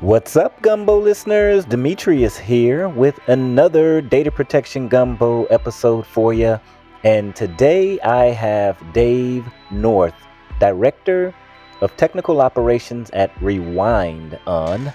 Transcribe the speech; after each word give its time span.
What's 0.00 0.36
up, 0.36 0.60
Gumbo 0.60 0.98
listeners? 0.98 1.64
Demetrius 1.64 2.36
here 2.36 2.86
with 2.86 3.18
another 3.28 4.02
Data 4.02 4.30
Protection 4.30 4.88
Gumbo 4.88 5.46
episode 5.46 6.06
for 6.06 6.34
you. 6.34 6.60
And 7.02 7.34
today 7.34 7.98
I 8.00 8.26
have 8.26 8.76
Dave 8.92 9.46
North, 9.70 10.12
Director 10.60 11.34
of 11.80 11.96
Technical 11.96 12.42
Operations 12.42 13.08
at 13.12 13.32
Rewind, 13.40 14.38
on. 14.46 14.92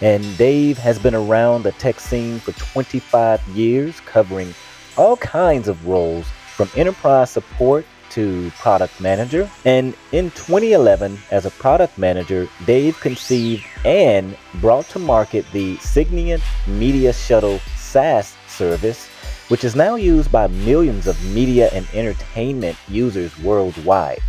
And 0.00 0.38
Dave 0.38 0.78
has 0.78 0.98
been 0.98 1.14
around 1.14 1.64
the 1.64 1.72
tech 1.72 2.00
scene 2.00 2.38
for 2.38 2.52
25 2.52 3.46
years, 3.48 4.00
covering 4.00 4.54
all 4.96 5.18
kinds 5.18 5.68
of 5.68 5.86
roles 5.86 6.26
from 6.56 6.70
enterprise 6.74 7.28
support 7.28 7.84
to 8.10 8.50
product 8.58 9.00
manager. 9.00 9.50
And 9.64 9.94
in 10.12 10.30
2011, 10.32 11.18
as 11.30 11.46
a 11.46 11.50
product 11.50 11.98
manager, 11.98 12.48
Dave 12.66 12.98
conceived 13.00 13.64
and 13.84 14.36
brought 14.60 14.88
to 14.90 14.98
market 14.98 15.44
the 15.52 15.76
Signiant 15.78 16.42
Media 16.66 17.12
Shuttle 17.12 17.60
SaaS 17.76 18.34
service, 18.46 19.08
which 19.48 19.64
is 19.64 19.74
now 19.74 19.94
used 19.94 20.30
by 20.30 20.46
millions 20.48 21.06
of 21.06 21.22
media 21.32 21.70
and 21.72 21.86
entertainment 21.94 22.76
users 22.88 23.38
worldwide. 23.40 24.20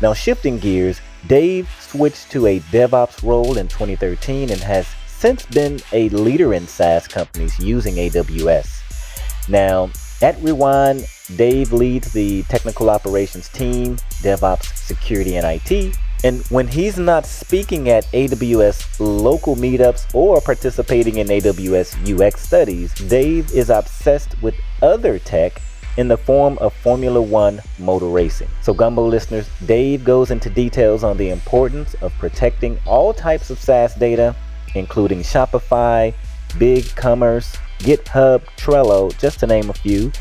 Now, 0.00 0.14
shifting 0.14 0.58
gears, 0.58 1.00
Dave 1.28 1.68
switched 1.80 2.30
to 2.32 2.46
a 2.46 2.60
DevOps 2.60 3.22
role 3.22 3.56
in 3.58 3.68
2013 3.68 4.50
and 4.50 4.60
has 4.60 4.86
since 5.06 5.46
been 5.46 5.78
a 5.92 6.08
leader 6.08 6.52
in 6.54 6.66
SaaS 6.66 7.06
companies 7.06 7.56
using 7.60 7.94
AWS. 7.94 9.48
Now, 9.48 9.90
at 10.20 10.40
Rewind, 10.42 11.06
Dave 11.36 11.72
leads 11.72 12.12
the 12.12 12.42
technical 12.44 12.90
operations 12.90 13.48
team, 13.48 13.96
DevOps, 14.22 14.76
security, 14.76 15.36
and 15.36 15.46
IT. 15.46 15.96
And 16.24 16.46
when 16.48 16.68
he's 16.68 16.98
not 16.98 17.26
speaking 17.26 17.88
at 17.88 18.04
AWS 18.12 19.00
local 19.00 19.56
meetups 19.56 20.14
or 20.14 20.40
participating 20.40 21.16
in 21.16 21.26
AWS 21.26 22.20
UX 22.20 22.40
studies, 22.40 22.94
Dave 22.94 23.50
is 23.52 23.70
obsessed 23.70 24.40
with 24.40 24.54
other 24.82 25.18
tech 25.18 25.60
in 25.96 26.08
the 26.08 26.16
form 26.16 26.58
of 26.58 26.72
Formula 26.72 27.20
One 27.20 27.60
motor 27.78 28.06
racing. 28.06 28.48
So, 28.62 28.72
Gumbo 28.72 29.04
listeners, 29.04 29.48
Dave 29.66 30.04
goes 30.04 30.30
into 30.30 30.48
details 30.48 31.04
on 31.04 31.16
the 31.16 31.30
importance 31.30 31.94
of 31.94 32.12
protecting 32.18 32.78
all 32.86 33.12
types 33.12 33.50
of 33.50 33.58
SaaS 33.58 33.94
data, 33.94 34.34
including 34.74 35.20
Shopify, 35.20 36.14
BigCommerce, 36.50 37.58
GitHub, 37.80 38.42
Trello, 38.56 39.16
just 39.18 39.40
to 39.40 39.46
name 39.46 39.70
a 39.70 39.74
few, 39.74 40.12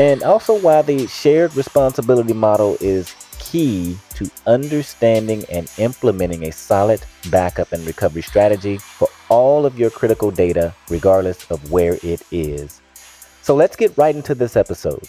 and 0.00 0.22
also 0.22 0.58
why 0.58 0.80
the 0.80 1.06
shared 1.08 1.54
responsibility 1.54 2.32
model 2.32 2.74
is 2.80 3.14
key 3.38 3.98
to 4.14 4.30
understanding 4.46 5.44
and 5.50 5.70
implementing 5.76 6.48
a 6.48 6.52
solid 6.52 7.02
backup 7.28 7.70
and 7.72 7.86
recovery 7.86 8.22
strategy 8.22 8.78
for 8.78 9.08
all 9.28 9.66
of 9.66 9.78
your 9.78 9.90
critical 9.90 10.30
data, 10.30 10.74
regardless 10.88 11.44
of 11.50 11.70
where 11.70 11.98
it 12.02 12.22
is. 12.30 12.80
So 13.42 13.54
let's 13.54 13.76
get 13.76 13.92
right 13.98 14.16
into 14.16 14.34
this 14.34 14.56
episode. 14.56 15.06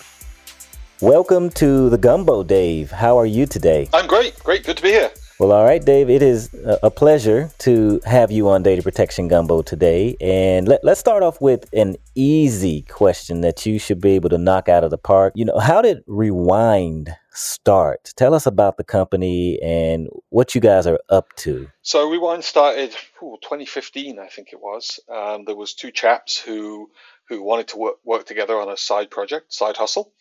Welcome 1.00 1.52
to 1.52 1.89
the 1.89 1.97
Gumbo, 1.97 2.44
Dave. 2.44 2.92
How 2.92 3.17
are 3.17 3.25
you 3.25 3.45
today? 3.45 3.88
I'm 3.94 4.08
great. 4.08 4.38
Great. 4.44 4.66
Good 4.66 4.75
to 4.75 4.84
be 4.84 4.89
here. 4.89 5.09
Well, 5.42 5.53
all 5.53 5.64
right, 5.64 5.84
Dave. 5.84 6.08
It 6.08 6.22
is 6.22 6.53
a 6.84 6.92
pleasure 6.92 7.50
to 7.58 8.00
have 8.06 8.30
you 8.30 8.47
on 8.47 8.61
Data 8.61 8.84
Protection 8.84 9.28
Gumbo 9.28 9.64
today. 9.64 10.16
And 10.22 10.67
let, 10.67 10.86
us 10.86 11.00
start 11.00 11.23
off 11.23 11.42
with 11.42 11.67
an 11.73 11.95
easy 12.14 12.84
question 12.84 13.42
that 13.42 13.66
you 13.66 13.80
should 13.80 14.00
be 14.00 14.12
able 14.12 14.30
to 14.30 14.38
knock 14.38 14.69
out 14.69 14.84
of 14.84 14.92
the 14.92 15.00
park. 15.00 15.34
You 15.36 15.45
know, 15.45 15.58
how 15.58 15.81
did 15.81 16.03
Rewind 16.06 17.16
start? 17.31 18.14
Tell 18.16 18.36
us 18.36 18.45
about 18.45 18.78
the 18.78 18.84
company 18.84 19.59
and 19.64 20.09
what 20.30 20.53
you 20.53 20.62
guys 20.62 20.86
are 20.86 21.00
up 21.09 21.36
to. 21.38 21.67
So 21.81 22.08
Rewind 22.08 22.44
started 22.44 22.92
ooh, 23.23 23.38
2015, 23.42 24.19
I 24.19 24.28
think 24.28 24.50
it 24.53 24.62
was. 24.62 25.00
Um, 25.12 25.45
there 25.45 25.56
was 25.56 25.73
two 25.73 25.89
chaps 25.89 26.39
who 26.39 26.92
who 27.32 27.42
wanted 27.42 27.70
to 27.70 27.78
work, 27.78 27.96
work 28.04 28.26
together 28.26 28.60
on 28.60 28.70
a 28.70 28.76
side 28.76 29.10
project, 29.10 29.53
side 29.53 29.78
hustle, 29.78 30.12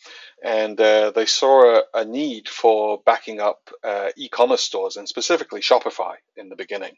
and 0.44 0.80
uh, 0.80 1.10
they 1.10 1.26
saw 1.26 1.78
a, 1.78 1.82
a, 1.92 2.04
need 2.04 2.48
for 2.48 3.02
backing 3.04 3.40
up 3.40 3.68
uh, 3.82 4.10
e-commerce 4.16 4.60
stores 4.60 4.96
and 4.96 5.08
specifically 5.08 5.60
Shopify 5.60 6.14
in 6.36 6.48
the 6.48 6.54
beginning. 6.54 6.92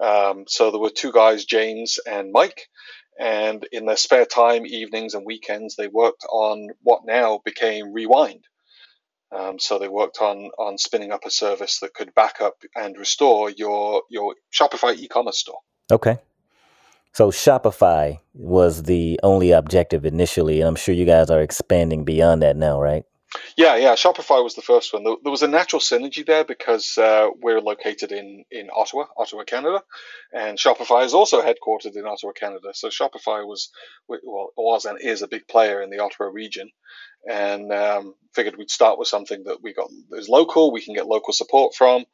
Um, 0.00 0.44
so 0.46 0.70
there 0.70 0.78
were 0.78 0.90
two 0.90 1.10
guys, 1.10 1.44
James 1.44 1.98
and 2.06 2.30
Mike, 2.30 2.68
and 3.18 3.66
in 3.72 3.84
their 3.84 3.96
spare 3.96 4.26
time, 4.26 4.64
evenings 4.64 5.14
and 5.14 5.26
weekends, 5.26 5.74
they 5.74 5.88
worked 5.88 6.24
on 6.30 6.68
what 6.80 7.00
now 7.04 7.40
became 7.44 7.92
Rewind. 7.92 8.44
Um, 9.36 9.58
so 9.58 9.80
they 9.80 9.88
worked 9.88 10.18
on 10.20 10.50
on 10.56 10.78
spinning 10.78 11.10
up 11.10 11.24
a 11.24 11.30
service 11.30 11.80
that 11.80 11.94
could 11.94 12.14
back 12.14 12.40
up 12.40 12.62
and 12.76 12.96
restore 12.96 13.50
your 13.50 14.02
your 14.08 14.36
Shopify 14.52 14.96
e-commerce 14.96 15.40
store. 15.40 15.58
Okay. 15.90 16.18
So 17.14 17.30
Shopify 17.30 18.18
was 18.32 18.84
the 18.84 19.20
only 19.22 19.50
objective 19.50 20.06
initially, 20.06 20.60
and 20.60 20.68
I'm 20.68 20.76
sure 20.76 20.94
you 20.94 21.04
guys 21.04 21.28
are 21.28 21.42
expanding 21.42 22.04
beyond 22.04 22.40
that 22.42 22.56
now, 22.56 22.80
right? 22.80 23.04
Yeah, 23.56 23.76
yeah. 23.76 23.94
Shopify 23.94 24.42
was 24.42 24.54
the 24.54 24.62
first 24.62 24.92
one. 24.92 25.04
There 25.04 25.30
was 25.30 25.42
a 25.42 25.48
natural 25.48 25.80
synergy 25.80 26.24
there 26.24 26.44
because 26.44 26.96
uh, 26.98 27.28
we're 27.40 27.60
located 27.60 28.12
in 28.12 28.44
in 28.50 28.68
Ottawa, 28.74 29.06
Ottawa, 29.16 29.44
Canada, 29.44 29.82
and 30.32 30.58
Shopify 30.58 31.04
is 31.04 31.14
also 31.14 31.42
headquartered 31.42 31.96
in 31.96 32.06
Ottawa, 32.06 32.32
Canada. 32.32 32.70
So 32.74 32.88
Shopify 32.88 33.46
was 33.46 33.70
well 34.08 34.52
was 34.56 34.84
and 34.84 34.98
is 35.00 35.22
a 35.22 35.28
big 35.28 35.46
player 35.48 35.82
in 35.82 35.90
the 35.90 36.00
Ottawa 36.00 36.30
region, 36.30 36.70
and 37.28 37.72
um, 37.72 38.14
figured 38.34 38.56
we'd 38.56 38.70
start 38.70 38.98
with 38.98 39.08
something 39.08 39.44
that 39.44 39.62
we 39.62 39.74
got 39.74 39.90
is 40.12 40.28
local, 40.28 40.72
we 40.72 40.82
can 40.82 40.94
get 40.94 41.06
local 41.06 41.32
support 41.32 41.74
from. 41.74 42.04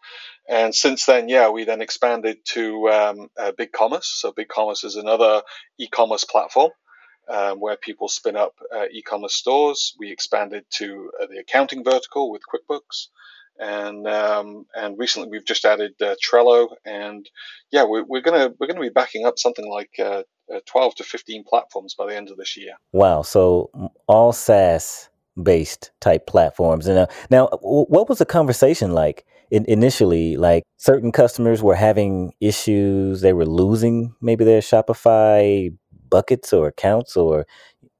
And 0.48 0.74
since 0.74 1.04
then, 1.04 1.28
yeah, 1.28 1.50
we 1.50 1.64
then 1.64 1.82
expanded 1.82 2.38
to 2.52 2.88
um, 2.88 3.28
uh, 3.38 3.52
BigCommerce. 3.52 4.04
So 4.04 4.32
BigCommerce 4.32 4.84
is 4.84 4.96
another 4.96 5.42
e-commerce 5.78 6.24
platform 6.24 6.70
um, 7.28 7.60
where 7.60 7.76
people 7.76 8.08
spin 8.08 8.36
up 8.36 8.54
uh, 8.74 8.86
e-commerce 8.90 9.34
stores. 9.34 9.94
We 9.98 10.10
expanded 10.10 10.64
to 10.72 11.10
uh, 11.20 11.26
the 11.26 11.38
accounting 11.38 11.84
vertical 11.84 12.30
with 12.30 12.42
QuickBooks. 12.42 13.08
And 13.60 14.06
um, 14.06 14.66
and 14.74 14.96
recently 14.96 15.30
we've 15.30 15.44
just 15.44 15.64
added 15.64 15.94
uh, 16.00 16.14
Trello, 16.24 16.68
and 16.84 17.28
yeah, 17.72 17.82
we're, 17.82 18.04
we're 18.04 18.20
gonna 18.20 18.52
we're 18.56 18.68
gonna 18.68 18.80
be 18.80 18.88
backing 18.88 19.26
up 19.26 19.36
something 19.36 19.68
like 19.68 19.90
uh, 19.98 20.22
uh, 20.54 20.60
12 20.66 20.94
to 20.96 21.04
15 21.04 21.42
platforms 21.42 21.94
by 21.94 22.06
the 22.06 22.16
end 22.16 22.30
of 22.30 22.36
this 22.36 22.56
year. 22.56 22.74
Wow. 22.92 23.22
So 23.22 23.90
all 24.06 24.32
SaaS 24.32 25.08
based 25.42 25.90
type 26.00 26.26
platforms. 26.26 26.86
And 26.86 26.98
uh, 26.98 27.06
now, 27.30 27.48
what 27.62 28.08
was 28.08 28.18
the 28.18 28.26
conversation 28.26 28.92
like 28.92 29.24
in, 29.50 29.64
initially? 29.66 30.36
Like 30.36 30.64
certain 30.76 31.12
customers 31.12 31.62
were 31.62 31.74
having 31.74 32.32
issues, 32.40 33.20
they 33.20 33.32
were 33.32 33.46
losing 33.46 34.14
maybe 34.20 34.44
their 34.44 34.60
Shopify 34.60 35.76
buckets 36.10 36.52
or 36.52 36.68
accounts, 36.68 37.16
or 37.16 37.46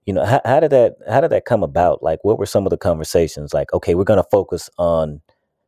you 0.07 0.15
know, 0.15 0.25
how, 0.25 0.41
how 0.45 0.61
did 0.61 0.71
that 0.71 0.97
how 1.09 1.21
did 1.21 1.31
that 1.31 1.45
come 1.45 1.63
about? 1.63 2.03
Like, 2.03 2.21
what 2.23 2.39
were 2.39 2.47
some 2.47 2.67
of 2.67 2.71
the 2.71 2.79
conversations? 2.79 3.53
Like, 3.55 3.73
okay, 3.73 3.95
we're 3.95 4.05
going 4.05 4.23
to 4.23 4.29
focus 4.31 4.71
on 4.79 5.21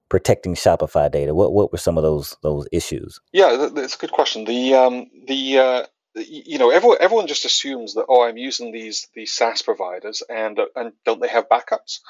protecting 0.08 0.54
Shopify 0.54 1.10
data. 1.10 1.34
What 1.34 1.52
what 1.52 1.72
were 1.72 1.78
some 1.78 1.98
of 1.98 2.02
those 2.02 2.36
those 2.42 2.66
issues? 2.72 3.20
Yeah, 3.32 3.68
that's 3.74 3.94
a 3.94 3.98
good 3.98 4.12
question. 4.12 4.44
The 4.44 4.74
um, 4.74 5.06
the 5.26 5.58
uh, 5.58 5.86
you 6.16 6.58
know 6.58 6.70
everyone 6.70 6.96
everyone 7.00 7.28
just 7.28 7.44
assumes 7.44 7.94
that 7.94 8.06
oh 8.08 8.22
I'm 8.22 8.36
using 8.36 8.72
these 8.72 9.06
these 9.14 9.32
SaaS 9.32 9.62
providers 9.62 10.22
and 10.28 10.58
and 10.74 10.92
don't 11.04 11.20
they 11.20 11.28
have 11.28 11.48
backups? 11.48 12.00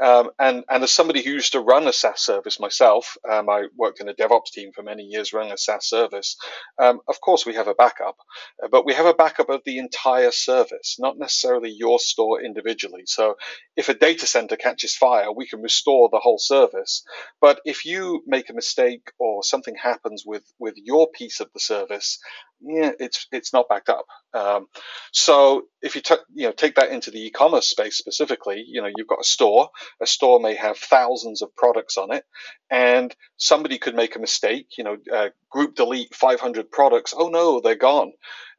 Um, 0.00 0.30
and 0.38 0.64
and 0.70 0.84
as 0.84 0.92
somebody 0.92 1.22
who 1.22 1.32
used 1.32 1.52
to 1.52 1.60
run 1.60 1.88
a 1.88 1.92
SaaS 1.92 2.20
service 2.20 2.60
myself 2.60 3.16
um, 3.28 3.48
I 3.48 3.64
worked 3.76 4.00
in 4.00 4.08
a 4.08 4.14
DevOps 4.14 4.52
team 4.52 4.70
for 4.72 4.82
many 4.82 5.02
years 5.02 5.32
running 5.32 5.52
a 5.52 5.58
SaaS 5.58 5.88
service 5.88 6.36
um, 6.78 7.00
of 7.08 7.20
course 7.20 7.44
we 7.44 7.54
have 7.54 7.66
a 7.66 7.74
backup 7.74 8.16
uh, 8.62 8.68
but 8.70 8.86
we 8.86 8.94
have 8.94 9.06
a 9.06 9.14
backup 9.14 9.48
of 9.48 9.62
the 9.64 9.78
entire 9.78 10.30
service 10.30 10.96
not 11.00 11.18
necessarily 11.18 11.70
your 11.70 11.98
store 11.98 12.40
individually. 12.40 13.02
So 13.06 13.34
if 13.76 13.88
a 13.88 13.94
data 13.94 14.26
center 14.26 14.56
catches 14.56 14.94
fire 14.94 15.32
we 15.32 15.48
can 15.48 15.62
restore 15.62 16.08
the 16.12 16.20
whole 16.20 16.38
service 16.38 17.02
but 17.40 17.60
if 17.64 17.84
you 17.84 18.22
make 18.24 18.50
a 18.50 18.54
mistake 18.54 19.10
or 19.18 19.42
something 19.42 19.74
happens 19.74 20.22
with 20.24 20.44
with 20.60 20.74
your 20.76 21.08
piece 21.10 21.40
of 21.40 21.52
the 21.52 21.60
service 21.60 22.20
yeah, 22.60 22.92
it's 23.00 23.26
it's 23.32 23.52
not 23.52 23.68
backed 23.68 23.88
up. 23.88 24.06
Um, 24.34 24.66
so 25.12 25.64
if 25.82 25.94
you 25.96 26.02
you 26.34 26.46
know 26.46 26.52
take 26.52 26.76
that 26.76 26.90
into 26.90 27.10
the 27.10 27.26
e-commerce 27.26 27.70
space 27.70 27.98
specifically, 27.98 28.64
you 28.66 28.82
know 28.82 28.90
you've 28.96 29.08
got 29.08 29.20
a 29.20 29.24
store. 29.24 29.70
A 30.02 30.06
store 30.06 30.40
may 30.40 30.54
have 30.54 30.78
thousands 30.78 31.42
of 31.42 31.54
products 31.56 31.98
on 31.98 32.12
it, 32.12 32.24
and 32.70 33.14
somebody 33.36 33.78
could 33.78 33.94
make 33.96 34.16
a 34.16 34.20
mistake. 34.20 34.68
You 34.78 34.84
know, 34.84 34.96
uh, 35.12 35.28
group 35.50 35.76
delete 35.76 36.14
500 36.14 36.70
products. 36.70 37.14
Oh 37.16 37.28
no, 37.28 37.60
they're 37.60 37.76
gone. 37.76 38.12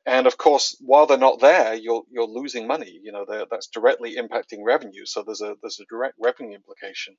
And 0.05 0.27
of 0.27 0.37
course, 0.37 0.77
while 0.81 1.05
they're 1.05 1.17
not 1.17 1.41
there, 1.41 1.75
you're 1.75 2.03
you're 2.11 2.27
losing 2.27 2.67
money. 2.67 2.99
You 3.03 3.11
know, 3.11 3.25
that's 3.51 3.67
directly 3.67 4.15
impacting 4.17 4.59
revenue. 4.65 5.05
So 5.05 5.23
there's 5.23 5.41
a 5.41 5.55
there's 5.61 5.79
a 5.81 5.85
direct 5.89 6.15
revenue 6.19 6.55
implication. 6.55 7.15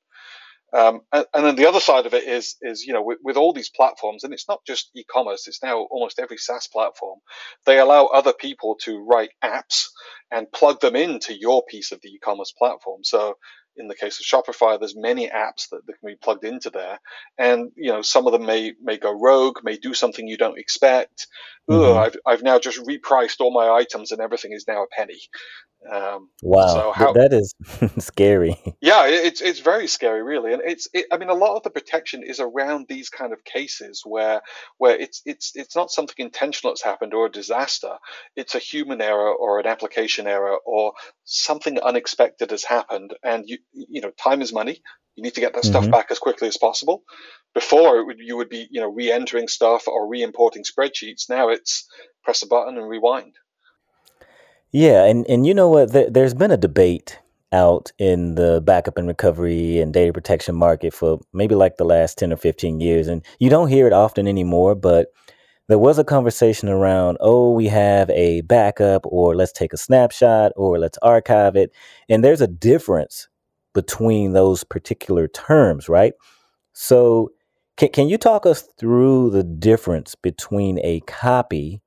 Um, 0.73 1.01
and, 1.11 1.25
and, 1.33 1.45
then 1.45 1.55
the 1.57 1.67
other 1.67 1.81
side 1.81 2.05
of 2.05 2.13
it 2.13 2.23
is, 2.23 2.55
is 2.61 2.85
you 2.85 2.93
know, 2.93 3.03
with, 3.03 3.19
with, 3.21 3.35
all 3.35 3.51
these 3.51 3.69
platforms, 3.69 4.23
and 4.23 4.33
it's 4.33 4.47
not 4.47 4.65
just 4.65 4.89
e-commerce; 4.95 5.47
it's 5.47 5.61
now 5.61 5.81
almost 5.91 6.19
every 6.19 6.37
SaaS 6.37 6.67
platform. 6.67 7.19
They 7.65 7.77
allow 7.77 8.05
other 8.05 8.31
people 8.31 8.77
to 8.83 9.03
write 9.03 9.31
apps 9.43 9.87
and 10.31 10.51
plug 10.51 10.79
them 10.79 10.95
into 10.95 11.37
your 11.37 11.63
piece 11.69 11.91
of 11.91 11.99
the 12.01 12.09
e-commerce 12.09 12.53
platform. 12.57 13.03
So, 13.03 13.35
in 13.75 13.87
the 13.87 13.95
case 13.95 14.19
of 14.19 14.25
Shopify, 14.25 14.79
there's 14.79 14.95
many 14.95 15.29
apps 15.29 15.69
that, 15.69 15.85
that 15.85 15.99
can 15.99 16.07
be 16.07 16.15
plugged 16.15 16.43
into 16.43 16.69
there, 16.69 16.99
and 17.37 17.71
you 17.75 17.91
know 17.91 18.01
some 18.01 18.27
of 18.27 18.33
them 18.33 18.45
may 18.45 18.73
may 18.81 18.97
go 18.97 19.11
rogue, 19.11 19.59
may 19.63 19.77
do 19.77 19.93
something 19.93 20.27
you 20.27 20.37
don't 20.37 20.59
expect. 20.59 21.27
Mm-hmm. 21.69 21.81
Ugh, 21.81 21.97
I've 21.97 22.17
I've 22.25 22.43
now 22.43 22.59
just 22.59 22.79
repriced 22.79 23.39
all 23.39 23.53
my 23.53 23.69
items, 23.69 24.11
and 24.11 24.21
everything 24.21 24.51
is 24.53 24.65
now 24.67 24.83
a 24.83 24.87
penny. 24.87 25.19
Um, 25.91 26.29
wow, 26.43 26.67
so 26.67 26.91
how, 26.91 27.13
that 27.13 27.33
is 27.33 27.55
scary. 28.03 28.55
Yeah, 28.81 29.07
it's 29.07 29.41
it's 29.41 29.59
very 29.59 29.87
scary, 29.87 30.21
really, 30.21 30.53
and 30.53 30.61
it's 30.63 30.87
it, 30.93 31.07
I 31.11 31.17
mean 31.17 31.29
a 31.29 31.33
lot 31.33 31.55
of 31.55 31.63
the 31.63 31.71
protection 31.71 32.23
is 32.23 32.39
around 32.39 32.85
these 32.87 33.09
kind 33.09 33.33
of 33.33 33.43
cases 33.43 34.03
where 34.05 34.41
where 34.77 34.95
it's 34.95 35.23
it's 35.25 35.53
it's 35.55 35.75
not 35.75 35.89
something 35.89 36.15
intentional 36.19 36.71
that's 36.71 36.83
happened 36.83 37.15
or 37.15 37.25
a 37.25 37.31
disaster. 37.31 37.97
It's 38.35 38.53
a 38.53 38.59
human 38.59 39.01
error 39.01 39.33
or 39.33 39.59
an 39.59 39.65
application 39.65 40.27
error 40.27 40.57
or 40.65 40.93
something 41.23 41.79
unexpected 41.79 42.51
has 42.51 42.63
happened, 42.63 43.15
and 43.23 43.45
you 43.47 43.57
you 43.73 44.01
know 44.01 44.11
time 44.11 44.41
is 44.41 44.53
money. 44.53 44.81
You 45.15 45.23
need 45.23 45.35
to 45.35 45.41
get 45.41 45.53
that 45.53 45.63
mm-hmm. 45.63 45.71
stuff 45.71 45.91
back 45.91 46.07
as 46.09 46.19
quickly 46.19 46.47
as 46.47 46.57
possible. 46.57 47.03
Before 47.53 48.05
would, 48.05 48.19
you 48.19 48.37
would 48.37 48.49
be 48.49 48.67
you 48.71 48.81
know 48.81 48.89
re-entering 48.89 49.47
stuff 49.47 49.87
or 49.87 50.07
re-importing 50.07 50.63
spreadsheets. 50.63 51.29
Now 51.29 51.49
it's 51.49 51.87
press 52.23 52.43
a 52.43 52.47
button 52.47 52.77
and 52.77 52.87
rewind. 52.87 53.35
Yeah, 54.71 55.05
and 55.05 55.25
and 55.27 55.45
you 55.45 55.53
know 55.53 55.69
what? 55.69 55.91
There, 55.91 56.09
there's 56.09 56.33
been 56.33 56.51
a 56.51 56.57
debate 56.57 57.19
out 57.51 57.91
in 57.97 58.35
the 58.35 58.61
backup 58.61 58.97
and 58.97 59.07
recovery 59.07 59.79
and 59.79 59.93
data 59.93 60.13
protection 60.13 60.55
market 60.55 60.93
for 60.93 61.19
maybe 61.33 61.55
like 61.55 61.77
the 61.77 61.83
last 61.83 62.17
10 62.17 62.31
or 62.31 62.37
15 62.37 62.79
years 62.79 63.07
and 63.07 63.25
you 63.39 63.49
don't 63.49 63.67
hear 63.67 63.87
it 63.87 63.93
often 63.93 64.27
anymore 64.27 64.73
but 64.73 65.07
there 65.67 65.77
was 65.77 65.99
a 65.99 66.03
conversation 66.03 66.69
around 66.69 67.17
oh 67.19 67.51
we 67.51 67.67
have 67.67 68.09
a 68.11 68.41
backup 68.41 69.01
or 69.05 69.35
let's 69.35 69.51
take 69.51 69.73
a 69.73 69.77
snapshot 69.77 70.53
or 70.55 70.79
let's 70.79 70.97
archive 71.01 71.55
it 71.55 71.73
and 72.07 72.23
there's 72.23 72.41
a 72.41 72.47
difference 72.47 73.27
between 73.73 74.33
those 74.33 74.63
particular 74.63 75.27
terms 75.27 75.89
right? 75.89 76.13
So 76.73 77.29
can, 77.77 77.89
can 77.89 78.09
you 78.09 78.17
talk 78.17 78.45
us 78.45 78.67
through 78.79 79.31
the 79.31 79.43
difference 79.43 80.15
between 80.15 80.79
a 80.83 81.01
copy 81.01 81.81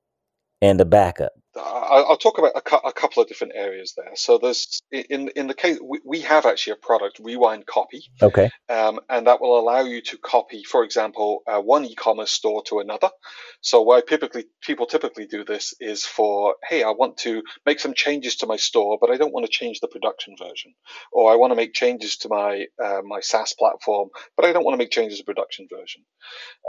and 0.61 0.79
a 0.81 0.85
backup 0.85 1.33
I'll 1.57 2.17
talk 2.17 2.37
about 2.37 2.51
a, 2.55 2.91
couple 2.91 3.21
of 3.21 3.29
different 3.29 3.53
areas 3.55 3.93
there. 3.95 4.11
So 4.15 4.37
there's 4.37 4.81
in 4.91 5.29
in 5.35 5.47
the 5.47 5.53
case 5.53 5.79
we, 6.03 6.21
have 6.21 6.45
actually 6.45 6.73
a 6.73 6.77
product 6.77 7.19
Rewind 7.19 7.65
Copy. 7.65 8.03
Okay. 8.21 8.49
Um, 8.69 8.99
and 9.09 9.27
that 9.27 9.41
will 9.41 9.59
allow 9.59 9.81
you 9.81 10.01
to 10.01 10.17
copy, 10.17 10.63
for 10.63 10.83
example, 10.83 11.43
uh, 11.47 11.61
one 11.61 11.85
e-commerce 11.85 12.31
store 12.31 12.63
to 12.67 12.79
another. 12.79 13.09
So 13.61 13.81
why 13.81 14.01
typically 14.01 14.45
people 14.61 14.85
typically 14.85 15.27
do 15.27 15.45
this 15.45 15.73
is 15.79 16.05
for 16.05 16.55
hey, 16.67 16.83
I 16.83 16.91
want 16.91 17.17
to 17.19 17.43
make 17.65 17.79
some 17.79 17.93
changes 17.93 18.37
to 18.37 18.47
my 18.47 18.57
store, 18.57 18.97
but 18.99 19.11
I 19.11 19.17
don't 19.17 19.33
want 19.33 19.45
to 19.45 19.51
change 19.51 19.79
the 19.79 19.87
production 19.87 20.35
version, 20.37 20.73
or 21.11 21.31
I 21.31 21.35
want 21.35 21.51
to 21.51 21.55
make 21.55 21.73
changes 21.73 22.17
to 22.17 22.29
my 22.29 22.65
uh, 22.83 23.01
my 23.05 23.19
SaaS 23.21 23.53
platform, 23.53 24.09
but 24.35 24.45
I 24.45 24.51
don't 24.51 24.65
want 24.65 24.73
to 24.73 24.83
make 24.83 24.91
changes 24.91 25.19
to 25.19 25.25
production 25.25 25.67
version. 25.71 26.03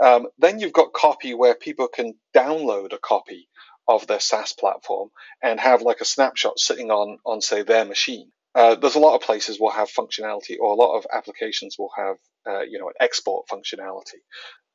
Um, 0.03 0.27
then 0.37 0.59
you've 0.59 0.73
got 0.73 0.93
copy 0.93 1.33
where 1.33 1.55
people 1.55 1.87
can 1.87 2.13
download 2.35 2.93
a 2.93 2.99
copy 2.99 3.49
of 3.87 4.07
their 4.07 4.19
SaaS 4.19 4.53
platform 4.53 5.09
and 5.41 5.59
have 5.59 5.81
like 5.81 6.01
a 6.01 6.05
snapshot 6.05 6.59
sitting 6.59 6.91
on 6.91 7.19
on 7.25 7.41
say 7.41 7.63
their 7.63 7.85
machine. 7.85 8.31
Uh, 8.55 8.75
there's 8.75 8.95
a 8.95 8.99
lot 8.99 9.15
of 9.15 9.21
places 9.21 9.59
will 9.59 9.69
have 9.69 9.89
functionality, 9.89 10.57
or 10.59 10.73
a 10.73 10.75
lot 10.75 10.97
of 10.97 11.05
applications 11.13 11.75
will 11.77 11.91
have 11.95 12.17
uh, 12.47 12.61
you 12.61 12.79
know 12.79 12.87
an 12.87 12.95
export 12.99 13.47
functionality. 13.47 14.19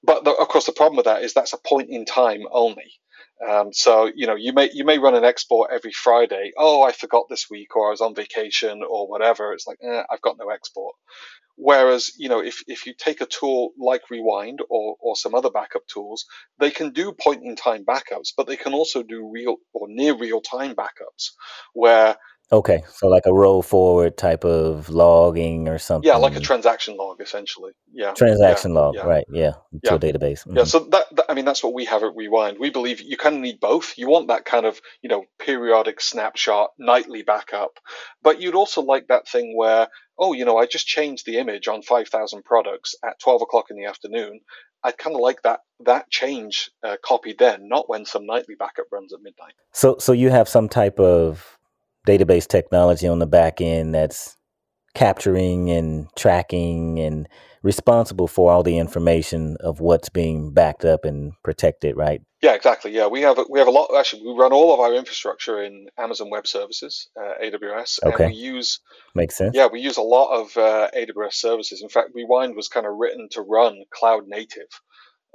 But 0.04 0.24
the, 0.24 0.32
of 0.32 0.48
course, 0.48 0.66
the 0.66 0.72
problem 0.72 0.96
with 0.96 1.06
that 1.06 1.22
is 1.22 1.34
that's 1.34 1.52
a 1.52 1.58
point 1.58 1.90
in 1.90 2.04
time 2.04 2.42
only. 2.50 2.92
Um, 3.48 3.72
so 3.72 4.10
you 4.14 4.26
know 4.26 4.36
you 4.36 4.52
may 4.52 4.70
you 4.72 4.84
may 4.84 4.98
run 4.98 5.14
an 5.14 5.24
export 5.24 5.70
every 5.72 5.92
Friday. 5.92 6.52
Oh, 6.56 6.82
I 6.82 6.92
forgot 6.92 7.24
this 7.28 7.46
week, 7.50 7.76
or 7.76 7.88
I 7.88 7.90
was 7.90 8.00
on 8.00 8.14
vacation, 8.14 8.82
or 8.88 9.08
whatever. 9.08 9.52
It's 9.52 9.66
like 9.66 9.78
eh, 9.82 10.02
I've 10.10 10.22
got 10.22 10.36
no 10.38 10.50
export. 10.50 10.94
Whereas, 11.56 12.12
you 12.18 12.28
know, 12.28 12.40
if, 12.40 12.62
if 12.66 12.86
you 12.86 12.94
take 12.96 13.20
a 13.20 13.26
tool 13.26 13.72
like 13.78 14.10
Rewind 14.10 14.60
or, 14.70 14.96
or 15.00 15.16
some 15.16 15.34
other 15.34 15.50
backup 15.50 15.86
tools, 15.86 16.24
they 16.58 16.70
can 16.70 16.92
do 16.92 17.12
point 17.12 17.42
in 17.44 17.56
time 17.56 17.84
backups, 17.84 18.30
but 18.36 18.46
they 18.46 18.56
can 18.56 18.72
also 18.72 19.02
do 19.02 19.30
real 19.30 19.56
or 19.74 19.86
near 19.88 20.16
real 20.16 20.40
time 20.40 20.74
backups 20.74 21.32
where 21.74 22.16
Okay, 22.52 22.82
so 22.92 23.08
like 23.08 23.24
a 23.24 23.32
roll 23.32 23.62
forward 23.62 24.18
type 24.18 24.44
of 24.44 24.90
logging 24.90 25.68
or 25.68 25.78
something. 25.78 26.06
Yeah, 26.06 26.16
like 26.16 26.36
a 26.36 26.40
transaction 26.40 26.96
log, 26.98 27.20
essentially. 27.20 27.72
Yeah, 27.90 28.12
transaction 28.12 28.72
yeah, 28.72 28.78
log, 28.78 28.94
yeah. 28.94 29.06
right? 29.06 29.24
Yeah, 29.32 29.52
to 29.52 29.80
yeah. 29.84 29.94
a 29.94 29.98
database. 29.98 30.40
Mm-hmm. 30.40 30.58
Yeah, 30.58 30.64
so 30.64 30.80
that, 30.80 31.06
that, 31.16 31.24
I 31.30 31.34
mean 31.34 31.46
that's 31.46 31.64
what 31.64 31.72
we 31.72 31.86
have 31.86 32.02
at 32.02 32.14
Rewind. 32.14 32.58
We 32.60 32.68
believe 32.68 33.00
you 33.00 33.16
kind 33.16 33.36
of 33.36 33.40
need 33.40 33.58
both. 33.58 33.96
You 33.96 34.08
want 34.08 34.28
that 34.28 34.44
kind 34.44 34.66
of 34.66 34.80
you 35.00 35.08
know 35.08 35.24
periodic 35.38 36.00
snapshot, 36.00 36.70
nightly 36.78 37.22
backup, 37.22 37.78
but 38.22 38.40
you'd 38.40 38.54
also 38.54 38.82
like 38.82 39.08
that 39.08 39.26
thing 39.26 39.56
where 39.56 39.88
oh, 40.18 40.32
you 40.32 40.44
know, 40.44 40.56
I 40.56 40.66
just 40.66 40.86
changed 40.86 41.26
the 41.26 41.38
image 41.38 41.68
on 41.68 41.82
five 41.82 42.08
thousand 42.08 42.44
products 42.44 42.94
at 43.04 43.18
twelve 43.18 43.42
o'clock 43.42 43.66
in 43.70 43.76
the 43.76 43.86
afternoon. 43.86 44.40
I'd 44.84 44.98
kind 44.98 45.14
of 45.14 45.22
like 45.22 45.42
that 45.42 45.60
that 45.84 46.10
change 46.10 46.70
uh, 46.82 46.96
copied 47.04 47.38
then, 47.38 47.68
not 47.68 47.88
when 47.88 48.04
some 48.04 48.26
nightly 48.26 48.54
backup 48.54 48.86
runs 48.92 49.12
at 49.12 49.22
midnight. 49.22 49.54
So, 49.72 49.96
so 49.98 50.12
you 50.12 50.30
have 50.30 50.48
some 50.48 50.68
type 50.68 50.98
of 51.00 51.58
database 52.06 52.46
technology 52.46 53.06
on 53.06 53.18
the 53.18 53.26
back 53.26 53.60
end 53.60 53.94
that's 53.94 54.36
capturing 54.94 55.70
and 55.70 56.08
tracking 56.16 56.98
and 56.98 57.28
responsible 57.62 58.26
for 58.26 58.50
all 58.52 58.62
the 58.62 58.78
information 58.78 59.56
of 59.60 59.80
what's 59.80 60.08
being 60.08 60.52
backed 60.52 60.84
up 60.84 61.04
and 61.04 61.32
protected, 61.42 61.96
right? 61.96 62.20
Yeah, 62.42 62.54
exactly. 62.54 62.90
Yeah, 62.90 63.06
we 63.06 63.20
have 63.20 63.38
we 63.48 63.60
have 63.60 63.68
a 63.68 63.70
lot. 63.72 63.90
Actually, 63.96 64.22
we 64.26 64.34
run 64.36 64.52
all 64.52 64.74
of 64.74 64.80
our 64.80 64.92
infrastructure 64.94 65.62
in 65.62 65.86
Amazon 65.96 66.28
Web 66.28 66.46
Services, 66.46 67.08
uh, 67.16 67.34
AWS, 67.42 68.00
okay. 68.04 68.24
and 68.24 68.32
we 68.32 68.38
use 68.38 68.80
makes 69.14 69.36
sense. 69.36 69.54
Yeah, 69.54 69.68
we 69.72 69.80
use 69.80 69.96
a 69.96 70.02
lot 70.02 70.32
of 70.32 70.56
uh, 70.56 70.90
AWS 70.96 71.34
services. 71.34 71.82
In 71.82 71.88
fact, 71.88 72.10
Rewind 72.14 72.56
was 72.56 72.66
kind 72.66 72.84
of 72.84 72.94
written 72.98 73.28
to 73.32 73.42
run 73.42 73.84
cloud 73.94 74.24
native. 74.26 74.66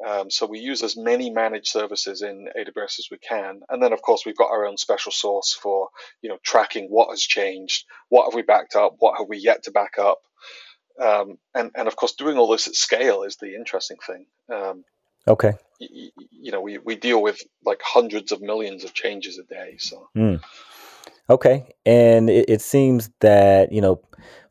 Um, 0.05 0.29
so 0.29 0.45
we 0.45 0.59
use 0.59 0.83
as 0.83 0.95
many 0.95 1.31
managed 1.31 1.67
services 1.67 2.21
in 2.21 2.49
AWS 2.55 2.99
as 2.99 3.07
we 3.11 3.17
can, 3.17 3.61
and 3.69 3.81
then 3.81 3.93
of 3.93 4.01
course 4.01 4.25
we've 4.25 4.37
got 4.37 4.51
our 4.51 4.65
own 4.65 4.77
special 4.77 5.11
source 5.11 5.53
for 5.53 5.89
you 6.21 6.29
know 6.29 6.37
tracking 6.43 6.87
what 6.87 7.09
has 7.09 7.21
changed, 7.21 7.85
what 8.09 8.25
have 8.25 8.35
we 8.35 8.43
backed 8.43 8.75
up, 8.75 8.95
what 8.99 9.17
have 9.17 9.27
we 9.27 9.37
yet 9.37 9.63
to 9.63 9.71
back 9.71 9.97
up, 9.99 10.19
um, 11.01 11.37
and 11.55 11.71
and 11.73 11.87
of 11.87 11.95
course 11.95 12.13
doing 12.13 12.37
all 12.37 12.47
this 12.47 12.67
at 12.67 12.75
scale 12.75 13.23
is 13.23 13.37
the 13.37 13.55
interesting 13.55 13.97
thing. 14.05 14.25
Um, 14.53 14.85
okay. 15.27 15.53
Y- 15.81 16.11
you 16.31 16.51
know 16.51 16.61
we 16.61 16.77
we 16.77 16.95
deal 16.95 17.21
with 17.21 17.41
like 17.65 17.81
hundreds 17.83 18.31
of 18.31 18.41
millions 18.41 18.83
of 18.83 18.93
changes 18.93 19.39
a 19.39 19.43
day, 19.43 19.77
so. 19.79 20.09
Mm. 20.15 20.41
Okay, 21.29 21.69
and 21.85 22.29
it, 22.29 22.49
it 22.49 22.61
seems 22.61 23.09
that 23.19 23.71
you 23.71 23.81
know 23.81 24.01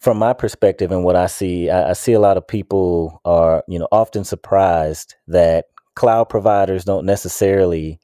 from 0.00 0.18
my 0.18 0.32
perspective 0.32 0.92
and 0.92 1.04
what 1.04 1.16
I 1.16 1.26
see, 1.26 1.70
I, 1.70 1.90
I, 1.90 1.92
see 1.94 2.12
a 2.12 2.20
lot 2.20 2.36
of 2.36 2.46
people 2.46 3.20
are, 3.24 3.64
you 3.66 3.78
know, 3.78 3.88
often 3.90 4.24
surprised 4.24 5.14
that 5.26 5.66
cloud 5.94 6.28
providers 6.28 6.84
don't 6.84 7.06
necessarily 7.06 7.98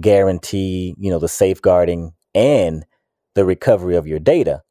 guarantee, 0.00 0.94
you 0.98 1.10
know, 1.10 1.18
the 1.18 1.28
safeguarding 1.28 2.12
and 2.34 2.84
the 3.34 3.44
recovery 3.44 3.96
of 3.96 4.06
your 4.06 4.18
data. 4.18 4.62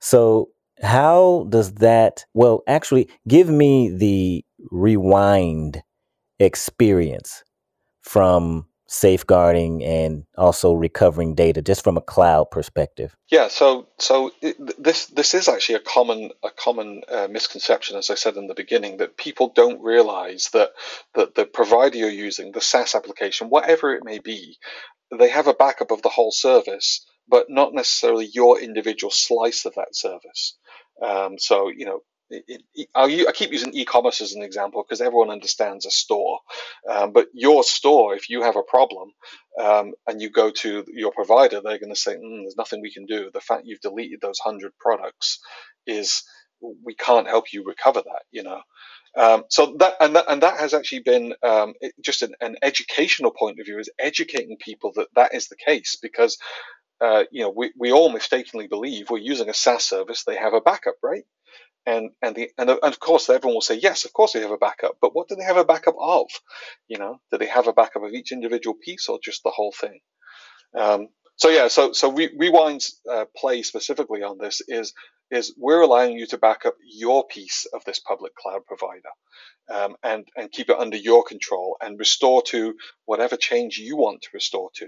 So, 0.00 0.50
how 0.82 1.46
does 1.48 1.74
that, 1.74 2.24
well, 2.34 2.62
actually, 2.66 3.08
give 3.26 3.48
me 3.48 3.90
the 3.90 4.44
rewind 4.70 5.82
experience 6.38 7.42
from 8.02 8.66
safeguarding 8.94 9.84
and 9.84 10.24
also 10.36 10.72
recovering 10.72 11.34
data 11.34 11.60
just 11.60 11.82
from 11.82 11.96
a 11.96 12.00
cloud 12.00 12.50
perspective? 12.50 13.16
Yeah 13.30 13.48
so 13.48 13.88
so 13.98 14.30
it, 14.40 14.56
this 14.82 15.06
this 15.06 15.34
is 15.34 15.48
actually 15.48 15.76
a 15.76 15.80
common 15.80 16.30
a 16.42 16.50
common 16.50 17.02
uh, 17.08 17.28
misconception 17.30 17.96
as 17.96 18.10
i 18.10 18.14
said 18.14 18.36
in 18.36 18.46
the 18.46 18.54
beginning 18.54 18.98
that 18.98 19.16
people 19.16 19.52
don't 19.54 19.82
realize 19.82 20.48
that 20.52 20.70
that 21.14 21.34
the 21.34 21.44
provider 21.44 21.98
you're 21.98 22.10
using 22.10 22.52
the 22.52 22.60
saas 22.60 22.94
application 22.94 23.50
whatever 23.50 23.94
it 23.94 24.04
may 24.04 24.18
be 24.18 24.58
they 25.18 25.28
have 25.28 25.46
a 25.46 25.54
backup 25.54 25.90
of 25.90 26.02
the 26.02 26.08
whole 26.08 26.32
service 26.32 27.04
but 27.28 27.48
not 27.48 27.74
necessarily 27.74 28.28
your 28.32 28.60
individual 28.60 29.10
slice 29.10 29.64
of 29.64 29.74
that 29.76 29.94
service. 29.96 30.56
Um, 31.02 31.38
so 31.38 31.68
you 31.68 31.86
know 31.86 32.00
it, 32.48 32.62
it, 32.74 32.88
I 32.94 33.32
keep 33.32 33.52
using 33.52 33.74
e-commerce 33.74 34.20
as 34.20 34.32
an 34.32 34.42
example 34.42 34.82
because 34.82 35.00
everyone 35.00 35.30
understands 35.30 35.86
a 35.86 35.90
store. 35.90 36.38
Um, 36.90 37.12
but 37.12 37.28
your 37.32 37.62
store, 37.62 38.14
if 38.14 38.28
you 38.28 38.42
have 38.42 38.56
a 38.56 38.62
problem 38.62 39.10
um, 39.60 39.92
and 40.06 40.20
you 40.20 40.30
go 40.30 40.50
to 40.50 40.84
your 40.88 41.12
provider, 41.12 41.60
they're 41.60 41.78
going 41.78 41.94
to 41.94 42.00
say, 42.00 42.16
mm, 42.16 42.42
"There's 42.42 42.56
nothing 42.56 42.80
we 42.80 42.92
can 42.92 43.06
do." 43.06 43.30
The 43.32 43.40
fact 43.40 43.66
you've 43.66 43.80
deleted 43.80 44.20
those 44.20 44.38
hundred 44.38 44.72
products 44.78 45.40
is 45.86 46.24
we 46.60 46.94
can't 46.94 47.28
help 47.28 47.52
you 47.52 47.64
recover 47.64 48.02
that. 48.02 48.22
You 48.30 48.42
know. 48.44 48.60
Um, 49.16 49.44
so 49.48 49.76
that 49.78 49.94
and, 50.00 50.16
that 50.16 50.24
and 50.28 50.42
that 50.42 50.58
has 50.58 50.74
actually 50.74 51.00
been 51.00 51.34
um, 51.42 51.74
just 52.00 52.22
an, 52.22 52.34
an, 52.40 52.56
educational 52.62 53.30
point 53.30 53.60
of 53.60 53.66
view 53.66 53.78
is 53.78 53.88
educating 53.96 54.56
people 54.58 54.92
that 54.96 55.06
that 55.14 55.34
is 55.34 55.46
the 55.46 55.56
case 55.56 55.96
because 56.02 56.36
uh, 57.00 57.22
you 57.30 57.42
know 57.42 57.54
we, 57.56 57.72
we 57.78 57.92
all 57.92 58.10
mistakenly 58.10 58.66
believe 58.66 59.10
we're 59.10 59.18
using 59.18 59.48
a 59.48 59.54
SaaS 59.54 59.84
service 59.84 60.24
they 60.24 60.34
have 60.34 60.52
a 60.52 60.60
backup 60.60 60.96
right 61.00 61.22
and 61.86 62.10
and 62.22 62.34
the 62.34 62.50
and, 62.58 62.70
of 62.70 63.00
course 63.00 63.28
everyone 63.28 63.54
will 63.54 63.60
say 63.60 63.74
yes 63.74 64.04
of 64.04 64.12
course 64.12 64.32
they 64.32 64.40
have 64.40 64.50
a 64.50 64.58
backup 64.58 64.96
but 65.00 65.14
what 65.14 65.28
do 65.28 65.36
they 65.36 65.44
have 65.44 65.56
a 65.56 65.64
backup 65.64 65.96
of 66.00 66.26
you 66.88 66.98
know 66.98 67.20
do 67.30 67.38
they 67.38 67.46
have 67.46 67.66
a 67.66 67.72
backup 67.72 68.02
of 68.02 68.12
each 68.12 68.32
individual 68.32 68.74
piece 68.74 69.08
or 69.08 69.18
just 69.22 69.42
the 69.42 69.50
whole 69.50 69.72
thing 69.72 70.00
um, 70.78 71.08
so 71.36 71.48
yeah 71.48 71.68
so 71.68 71.92
so 71.92 72.12
Re- 72.12 72.34
rewind's 72.36 73.00
uh, 73.10 73.24
play 73.36 73.62
specifically 73.62 74.22
on 74.22 74.38
this 74.38 74.60
is 74.66 74.92
is 75.30 75.54
we're 75.58 75.80
allowing 75.80 76.12
you 76.12 76.26
to 76.26 76.38
back 76.38 76.66
up 76.66 76.74
your 76.84 77.26
piece 77.26 77.66
of 77.72 77.84
this 77.84 77.98
public 77.98 78.34
cloud 78.34 78.64
provider 78.66 79.08
um, 79.72 79.96
and, 80.02 80.26
and 80.36 80.50
keep 80.50 80.68
it 80.68 80.78
under 80.78 80.96
your 80.96 81.24
control 81.24 81.76
and 81.80 81.98
restore 81.98 82.42
to 82.42 82.74
whatever 83.06 83.36
change 83.36 83.78
you 83.78 83.96
want 83.96 84.22
to 84.22 84.28
restore 84.34 84.70
to. 84.74 84.86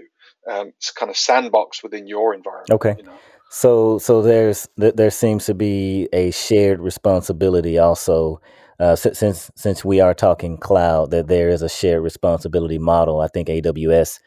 Um, 0.49 0.67
it's 0.77 0.91
kind 0.91 1.09
of 1.09 1.17
sandbox 1.17 1.81
within 1.83 2.07
your 2.07 2.33
environment. 2.33 2.71
Okay. 2.71 2.95
You 2.97 3.03
know? 3.03 3.17
So, 3.49 3.97
so 3.97 4.21
there's 4.21 4.67
there 4.75 5.09
seems 5.09 5.45
to 5.45 5.53
be 5.53 6.09
a 6.11 6.31
shared 6.31 6.81
responsibility 6.81 7.77
also 7.77 8.41
uh, 8.79 8.95
since 8.95 9.49
since 9.55 9.83
we 9.85 9.99
are 10.01 10.13
talking 10.13 10.57
cloud, 10.57 11.11
that 11.11 11.27
there 11.27 11.49
is 11.49 11.61
a 11.61 11.69
shared 11.69 12.03
responsibility 12.03 12.77
model. 12.77 13.21
I 13.21 13.27
think 13.27 13.47
AWS, 13.47 14.19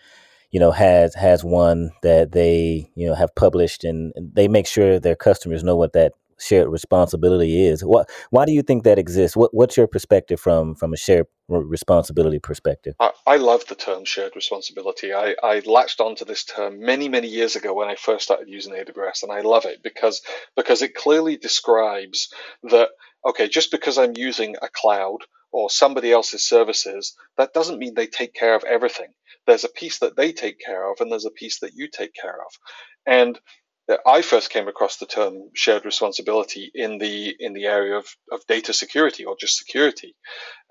you 0.51 0.59
know, 0.59 0.73
has 0.73 1.15
has 1.15 1.45
one 1.45 1.91
that 2.03 2.33
they 2.33 2.91
you 2.97 3.07
know 3.07 3.15
have 3.15 3.35
published, 3.37 3.85
and 3.85 4.13
they 4.17 4.49
make 4.49 4.67
sure 4.67 4.99
their 4.99 5.15
customers 5.17 5.63
know 5.63 5.77
what 5.77 5.93
that 5.93 6.15
shared 6.41 6.69
responsibility 6.69 7.67
is. 7.67 7.83
What 7.83 8.11
why 8.31 8.45
do 8.45 8.53
you 8.53 8.63
think 8.63 8.85
that 8.85 8.99
exists? 8.99 9.37
What 9.37 9.55
what's 9.55 9.77
your 9.77 9.87
perspective 9.87 10.41
from 10.41 10.75
from 10.75 10.93
a 10.93 10.97
shared 10.97 11.27
responsibility 11.49 12.39
perspective? 12.39 12.95
I, 13.01 13.13
I 13.27 13.37
love 13.37 13.67
the 13.67 13.75
term 13.75 14.05
shared 14.05 14.37
responsibility. 14.37 15.13
I, 15.13 15.35
I 15.43 15.61
latched 15.67 16.01
onto 16.01 16.25
this 16.25 16.45
term 16.45 16.81
many 16.81 17.09
many 17.09 17.29
years 17.29 17.57
ago 17.57 17.75
when 17.75 17.89
I 17.89 17.97
first 17.97 18.25
started 18.25 18.49
using 18.49 18.73
AWS, 18.73 19.23
and 19.23 19.33
I 19.33 19.41
love 19.41 19.65
it 19.67 19.83
because 19.83 20.23
because 20.57 20.83
it 20.83 20.95
clearly 20.95 21.37
describes 21.37 22.33
that 22.65 22.91
okay, 23.27 23.49
just 23.49 23.71
because 23.71 23.99
I'm 23.99 24.17
using 24.17 24.57
a 24.63 24.69
cloud 24.69 25.19
or 25.53 25.69
somebody 25.69 26.13
else's 26.13 26.45
services, 26.45 27.17
that 27.37 27.53
doesn't 27.53 27.79
mean 27.79 27.95
they 27.95 28.07
take 28.07 28.35
care 28.35 28.55
of 28.55 28.65
everything. 28.65 29.09
There's 29.47 29.65
a 29.65 29.69
piece 29.69 29.99
that 29.99 30.17
they 30.17 30.33
take 30.33 30.61
care 30.65 30.91
of, 30.91 31.01
and 31.01 31.11
there's 31.11 31.25
a 31.25 31.31
piece 31.31 31.61
that 31.61 31.73
you 31.75 31.89
take 31.89 32.15
care 32.15 32.39
of. 32.41 32.53
And 33.07 33.39
I 34.07 34.23
first 34.23 34.51
came 34.51 34.69
across 34.69 34.97
the 34.97 35.07
term 35.07 35.51
shared 35.55 35.85
responsibility 35.85 36.71
in 36.75 36.99
the 36.99 37.35
in 37.39 37.53
the 37.53 37.67
area 37.67 37.97
of, 37.97 38.07
of 38.31 38.47
data 38.47 38.73
security 38.73 39.25
or 39.25 39.37
just 39.39 39.57
security, 39.57 40.15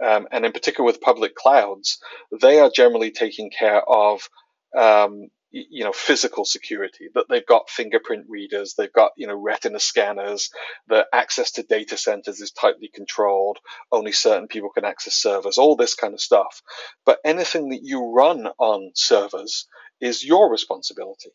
um, 0.03 0.27
and 0.31 0.45
in 0.45 0.51
particular 0.51 0.85
with 0.85 1.01
public 1.01 1.35
clouds, 1.35 1.99
they 2.41 2.59
are 2.59 2.69
generally 2.69 3.11
taking 3.11 3.51
care 3.51 3.81
of 3.81 4.29
um, 4.77 5.27
you 5.51 5.83
know 5.83 5.91
physical 5.91 6.45
security 6.45 7.07
that 7.15 7.25
they've 7.27 7.45
got 7.45 7.71
fingerprint 7.71 8.25
readers 8.29 8.75
they've 8.77 8.93
got 8.93 9.11
you 9.17 9.25
know 9.25 9.35
retina 9.35 9.79
scanners 9.79 10.51
the 10.87 11.07
access 11.11 11.49
to 11.53 11.63
data 11.63 11.97
centers 11.97 12.39
is 12.39 12.51
tightly 12.51 12.87
controlled 12.93 13.57
only 13.91 14.11
certain 14.11 14.47
people 14.47 14.69
can 14.69 14.85
access 14.85 15.15
servers 15.15 15.57
all 15.57 15.75
this 15.75 15.95
kind 15.95 16.13
of 16.13 16.21
stuff. 16.21 16.61
But 17.05 17.19
anything 17.25 17.69
that 17.69 17.81
you 17.83 18.11
run 18.11 18.47
on 18.57 18.91
servers 18.93 19.67
is 19.99 20.23
your 20.23 20.51
responsibility 20.51 21.31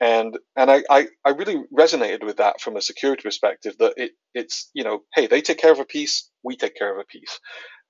and 0.00 0.38
and 0.56 0.70
I, 0.70 0.82
I, 0.88 1.06
I 1.24 1.30
really 1.30 1.62
resonated 1.76 2.24
with 2.24 2.38
that 2.38 2.60
from 2.60 2.76
a 2.76 2.82
security 2.82 3.22
perspective 3.22 3.76
that 3.78 3.94
it 3.96 4.12
it's 4.34 4.70
you 4.74 4.84
know 4.84 5.02
hey 5.14 5.26
they 5.26 5.42
take 5.42 5.58
care 5.58 5.72
of 5.72 5.80
a 5.80 5.84
piece 5.84 6.30
we 6.42 6.56
take 6.56 6.76
care 6.76 6.92
of 6.92 6.98
a 6.98 7.04
piece. 7.04 7.38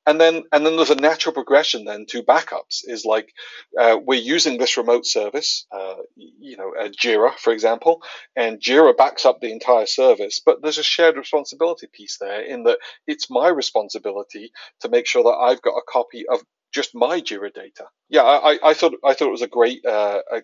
And 0.06 0.18
then 0.18 0.44
and 0.50 0.64
then 0.64 0.76
there's 0.76 0.90
a 0.90 0.94
natural 0.94 1.34
progression 1.34 1.84
then 1.84 2.06
to 2.08 2.22
backups 2.22 2.80
is 2.84 3.04
like 3.04 3.32
uh, 3.78 3.98
we're 4.02 4.18
using 4.18 4.56
this 4.58 4.78
remote 4.78 5.04
service 5.06 5.66
uh, 5.70 5.96
you 6.16 6.56
know 6.56 6.72
uh, 6.80 6.88
jira 6.88 7.34
for 7.38 7.52
example 7.52 8.02
and 8.34 8.60
jira 8.60 8.96
backs 8.96 9.26
up 9.26 9.40
the 9.40 9.52
entire 9.52 9.84
service 9.84 10.40
but 10.44 10.62
there's 10.62 10.78
a 10.78 10.82
shared 10.82 11.18
responsibility 11.18 11.86
piece 11.92 12.16
there 12.18 12.40
in 12.40 12.62
that 12.64 12.78
it's 13.06 13.30
my 13.30 13.48
responsibility 13.48 14.50
to 14.80 14.88
make 14.88 15.06
sure 15.06 15.22
that 15.22 15.36
i've 15.38 15.62
got 15.62 15.76
a 15.76 15.82
copy 15.86 16.24
of 16.26 16.40
just 16.72 16.94
my 16.94 17.20
jira 17.20 17.52
data. 17.52 17.84
Yeah 18.08 18.22
i, 18.22 18.58
I 18.64 18.74
thought 18.74 18.94
i 19.04 19.12
thought 19.12 19.28
it 19.28 19.38
was 19.38 19.42
a 19.42 19.48
great 19.48 19.84
uh, 19.84 20.22
a, 20.32 20.42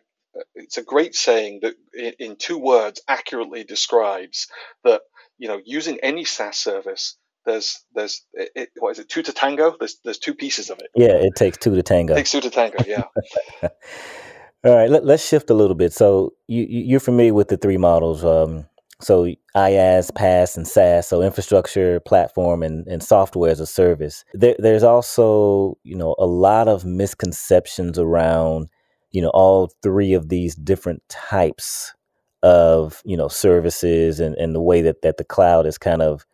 it's 0.54 0.78
a 0.78 0.82
great 0.82 1.14
saying 1.14 1.60
that 1.62 1.74
in, 1.94 2.12
in 2.18 2.36
two 2.36 2.58
words 2.58 3.00
accurately 3.08 3.64
describes 3.64 4.48
that 4.84 5.02
you 5.38 5.48
know 5.48 5.60
using 5.64 5.98
any 6.02 6.24
SaaS 6.24 6.56
service 6.58 7.16
there's 7.44 7.84
there's 7.94 8.24
it, 8.32 8.70
what 8.78 8.90
is 8.90 8.98
it 8.98 9.08
two 9.08 9.22
to 9.22 9.32
tango? 9.32 9.76
There's 9.78 9.98
there's 10.04 10.18
two 10.18 10.34
pieces 10.34 10.70
of 10.70 10.78
it. 10.80 10.90
Yeah 10.96 11.14
it 11.14 11.34
takes 11.36 11.58
two 11.58 11.74
to 11.74 11.82
tango. 11.82 12.14
It 12.14 12.18
takes 12.18 12.32
two 12.32 12.40
to 12.40 12.50
tango 12.50 12.78
yeah. 12.86 13.04
All 14.64 14.74
right 14.74 14.90
let, 14.90 15.04
us 15.04 15.26
shift 15.26 15.50
a 15.50 15.54
little 15.54 15.76
bit. 15.76 15.92
So 15.92 16.32
you 16.48 16.66
you're 16.68 17.00
familiar 17.00 17.34
with 17.34 17.48
the 17.48 17.56
three 17.56 17.76
models 17.76 18.24
um, 18.24 18.66
so 19.00 19.26
IaaS, 19.54 20.10
PaaS, 20.12 20.56
and 20.56 20.66
SaaS, 20.66 21.06
so 21.06 21.22
infrastructure, 21.22 22.00
platform, 22.00 22.62
and, 22.62 22.86
and 22.86 23.02
software 23.02 23.50
as 23.50 23.60
a 23.60 23.66
service. 23.66 24.24
There, 24.32 24.56
there's 24.58 24.82
also, 24.82 25.76
you 25.82 25.96
know, 25.96 26.14
a 26.18 26.26
lot 26.26 26.66
of 26.68 26.84
misconceptions 26.84 27.98
around, 27.98 28.68
you 29.16 29.22
know, 29.22 29.30
all 29.30 29.72
three 29.82 30.12
of 30.12 30.28
these 30.28 30.54
different 30.54 31.02
types 31.08 31.94
of, 32.42 33.00
you 33.06 33.16
know, 33.16 33.28
services 33.28 34.20
and, 34.20 34.34
and 34.34 34.54
the 34.54 34.60
way 34.60 34.82
that, 34.82 35.00
that 35.00 35.16
the 35.16 35.24
cloud 35.24 35.64
is 35.64 35.78
kind 35.78 36.02
of 36.02 36.26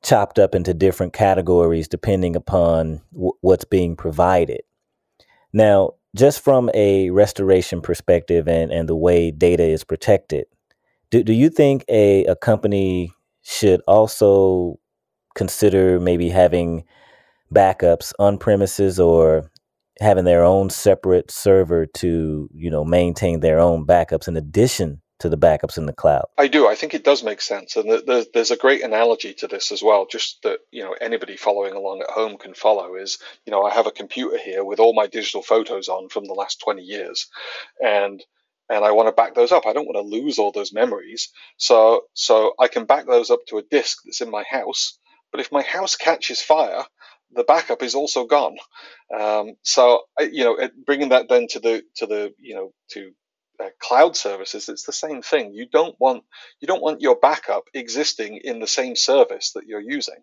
chopped 0.00 0.38
up 0.38 0.54
into 0.54 0.72
different 0.72 1.12
categories 1.12 1.88
depending 1.88 2.36
upon 2.36 3.02
w- 3.12 3.32
what's 3.40 3.64
being 3.64 3.96
provided. 3.96 4.60
Now, 5.52 5.94
just 6.14 6.38
from 6.44 6.70
a 6.72 7.10
restoration 7.10 7.80
perspective 7.80 8.46
and, 8.46 8.70
and 8.70 8.88
the 8.88 8.94
way 8.94 9.32
data 9.32 9.64
is 9.64 9.82
protected, 9.82 10.46
do, 11.10 11.24
do 11.24 11.32
you 11.32 11.50
think 11.50 11.84
a, 11.88 12.26
a 12.26 12.36
company 12.36 13.10
should 13.42 13.80
also 13.88 14.78
consider 15.34 15.98
maybe 15.98 16.28
having 16.28 16.84
backups 17.52 18.12
on 18.20 18.38
premises 18.38 19.00
or 19.00 19.50
having 20.00 20.24
their 20.24 20.44
own 20.44 20.70
separate 20.70 21.30
server 21.30 21.86
to, 21.86 22.48
you 22.52 22.70
know, 22.70 22.84
maintain 22.84 23.40
their 23.40 23.58
own 23.58 23.86
backups 23.86 24.28
in 24.28 24.36
addition 24.36 25.00
to 25.18 25.28
the 25.28 25.38
backups 25.38 25.78
in 25.78 25.86
the 25.86 25.92
cloud. 25.92 26.26
I 26.36 26.48
do. 26.48 26.68
I 26.68 26.74
think 26.74 26.92
it 26.92 27.04
does 27.04 27.22
make 27.22 27.40
sense, 27.40 27.76
and 27.76 28.02
there's, 28.06 28.26
there's 28.34 28.50
a 28.50 28.56
great 28.56 28.82
analogy 28.82 29.32
to 29.34 29.48
this 29.48 29.72
as 29.72 29.82
well. 29.82 30.06
Just 30.06 30.42
that 30.42 30.58
you 30.70 30.82
know 30.82 30.94
anybody 31.00 31.36
following 31.36 31.72
along 31.72 32.02
at 32.02 32.10
home 32.10 32.36
can 32.36 32.54
follow 32.54 32.96
is 32.96 33.18
you 33.46 33.50
know 33.50 33.62
I 33.62 33.72
have 33.72 33.86
a 33.86 33.92
computer 33.92 34.36
here 34.38 34.62
with 34.62 34.78
all 34.78 34.94
my 34.94 35.06
digital 35.06 35.42
photos 35.42 35.88
on 35.88 36.08
from 36.08 36.26
the 36.26 36.34
last 36.34 36.60
20 36.60 36.82
years, 36.82 37.28
and 37.82 38.22
and 38.68 38.84
I 38.84 38.92
want 38.92 39.08
to 39.08 39.12
back 39.12 39.34
those 39.34 39.52
up. 39.52 39.66
I 39.66 39.72
don't 39.72 39.86
want 39.86 39.96
to 39.96 40.16
lose 40.18 40.38
all 40.38 40.52
those 40.52 40.72
memories, 40.72 41.30
so 41.56 42.02
so 42.12 42.52
I 42.60 42.68
can 42.68 42.84
back 42.84 43.06
those 43.06 43.30
up 43.30 43.40
to 43.48 43.58
a 43.58 43.62
disk 43.62 43.98
that's 44.04 44.20
in 44.20 44.30
my 44.30 44.44
house. 44.48 44.98
But 45.32 45.40
if 45.40 45.50
my 45.50 45.62
house 45.62 45.96
catches 45.96 46.42
fire, 46.42 46.84
the 47.32 47.44
backup 47.44 47.82
is 47.82 47.94
also 47.94 48.26
gone. 48.26 48.56
Um, 49.16 49.54
so 49.62 50.02
you 50.20 50.44
know, 50.44 50.68
bringing 50.84 51.10
that 51.10 51.28
then 51.28 51.46
to 51.50 51.60
the 51.60 51.82
to 51.96 52.06
the 52.06 52.32
you 52.38 52.54
know 52.54 52.72
to 52.92 53.12
uh, 53.58 53.68
cloud 53.80 54.16
services, 54.16 54.68
it's 54.68 54.84
the 54.84 54.92
same 54.92 55.22
thing. 55.22 55.52
You 55.54 55.66
don't 55.66 55.96
want 55.98 56.24
you 56.60 56.68
don't 56.68 56.82
want 56.82 57.00
your 57.00 57.16
backup 57.16 57.64
existing 57.74 58.40
in 58.44 58.60
the 58.60 58.66
same 58.66 58.96
service 58.96 59.52
that 59.52 59.66
you're 59.66 59.80
using. 59.80 60.22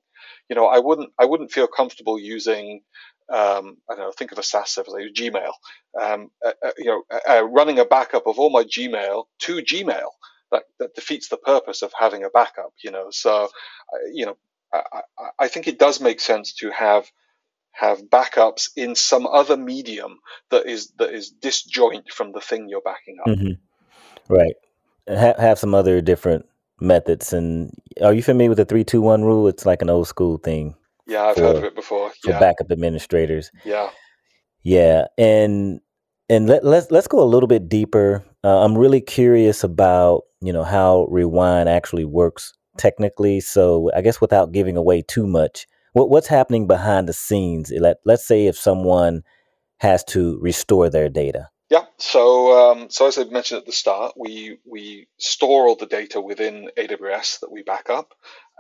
You 0.50 0.56
know, 0.56 0.68
I 0.68 0.80
wouldn't 0.80 1.12
I 1.20 1.26
wouldn't 1.26 1.52
feel 1.52 1.68
comfortable 1.68 2.20
using 2.20 2.82
um, 3.30 3.78
I 3.90 3.96
don't 3.96 4.00
know, 4.00 4.12
think 4.12 4.32
of 4.32 4.38
a 4.38 4.44
SaaS 4.44 4.70
service 4.70 4.94
like 4.94 5.14
Gmail. 5.14 5.52
Um, 6.00 6.30
uh, 6.46 6.52
uh, 6.64 6.72
you 6.78 6.86
know, 6.86 7.04
uh, 7.10 7.38
uh, 7.40 7.44
running 7.44 7.80
a 7.80 7.86
backup 7.86 8.28
of 8.28 8.38
all 8.38 8.50
my 8.50 8.64
Gmail 8.64 9.26
to 9.40 9.56
Gmail 9.58 10.10
that, 10.52 10.64
that 10.80 10.94
defeats 10.94 11.30
the 11.30 11.38
purpose 11.38 11.82
of 11.82 11.94
having 11.98 12.24
a 12.24 12.30
backup. 12.30 12.74
You 12.84 12.92
know, 12.92 13.08
so 13.12 13.50
you 14.12 14.26
know, 14.26 14.38
I, 14.74 15.30
I 15.40 15.48
think 15.48 15.68
it 15.68 15.80
does 15.80 16.02
make 16.02 16.20
sense 16.20 16.54
to 16.56 16.72
have 16.72 17.10
have 17.72 18.04
backups 18.04 18.70
in 18.76 18.96
some 18.96 19.26
other 19.26 19.58
medium 19.58 20.20
that 20.52 20.68
is 20.68 20.92
that 21.00 21.12
is 21.12 21.32
disjoint 21.32 22.12
from 22.12 22.32
the 22.32 22.42
thing 22.42 22.68
you're 22.70 22.82
backing 22.82 23.18
up. 23.20 23.28
Mm-hmm. 23.28 24.34
Right. 24.34 24.56
Ha- 25.10 25.42
have 25.42 25.60
some 25.60 25.74
other 25.74 26.02
different 26.02 26.46
methods. 26.80 27.34
And 27.34 27.72
are 28.02 28.14
you 28.14 28.24
familiar 28.24 28.50
with 28.50 28.58
the 28.58 28.66
three 28.66 28.84
two 28.84 29.02
one 29.02 29.24
rule? 29.24 29.48
It's 29.48 29.66
like 29.66 29.82
an 29.82 29.90
old 29.90 30.08
school 30.08 30.38
thing. 30.38 30.76
Yeah, 31.08 31.24
I've 31.24 31.36
for, 31.36 31.42
heard 31.42 31.56
of 31.58 31.64
it 31.64 31.76
before. 31.76 32.12
For 32.24 32.32
backup 32.32 32.72
administrators. 32.72 33.52
Yeah. 33.66 33.90
Yeah, 34.64 35.08
and 35.18 35.82
and 36.30 36.48
let, 36.48 36.64
let's 36.64 36.90
let's 36.90 37.08
go 37.08 37.22
a 37.22 37.26
little 37.28 37.48
bit 37.48 37.68
deeper. 37.68 38.24
Uh, 38.44 38.64
I'm 38.64 38.78
really 38.78 39.02
curious 39.02 39.64
about 39.64 40.24
you 40.42 40.54
know 40.54 40.64
how 40.64 41.06
Rewind 41.10 41.68
actually 41.68 42.06
works 42.06 42.54
technically. 42.78 43.40
So 43.40 43.92
I 43.96 44.02
guess 44.02 44.22
without 44.22 44.52
giving 44.52 44.78
away 44.78 45.02
too 45.02 45.28
much, 45.28 45.68
what 45.94 46.10
what's 46.10 46.28
happening 46.28 46.68
behind 46.68 47.08
the 47.08 47.14
scenes? 47.14 47.72
Let 47.72 47.98
let's 48.06 48.26
say 48.26 48.48
if 48.48 48.58
someone 48.58 49.24
has 49.78 50.04
to 50.06 50.40
restore 50.42 50.90
their 50.90 51.10
data. 51.10 51.50
Yeah. 51.70 51.86
So 51.98 52.72
um, 52.72 52.90
so 52.90 53.08
as 53.08 53.18
I 53.18 53.24
mentioned 53.26 53.60
at 53.60 53.66
the 53.66 53.72
start, 53.72 54.14
we 54.18 54.60
we 54.66 55.08
store 55.18 55.68
all 55.68 55.76
the 55.76 55.86
data 55.86 56.22
within 56.22 56.70
AWS 56.78 57.40
that 57.40 57.52
we 57.52 57.64
back 57.64 57.90
up, 57.90 58.14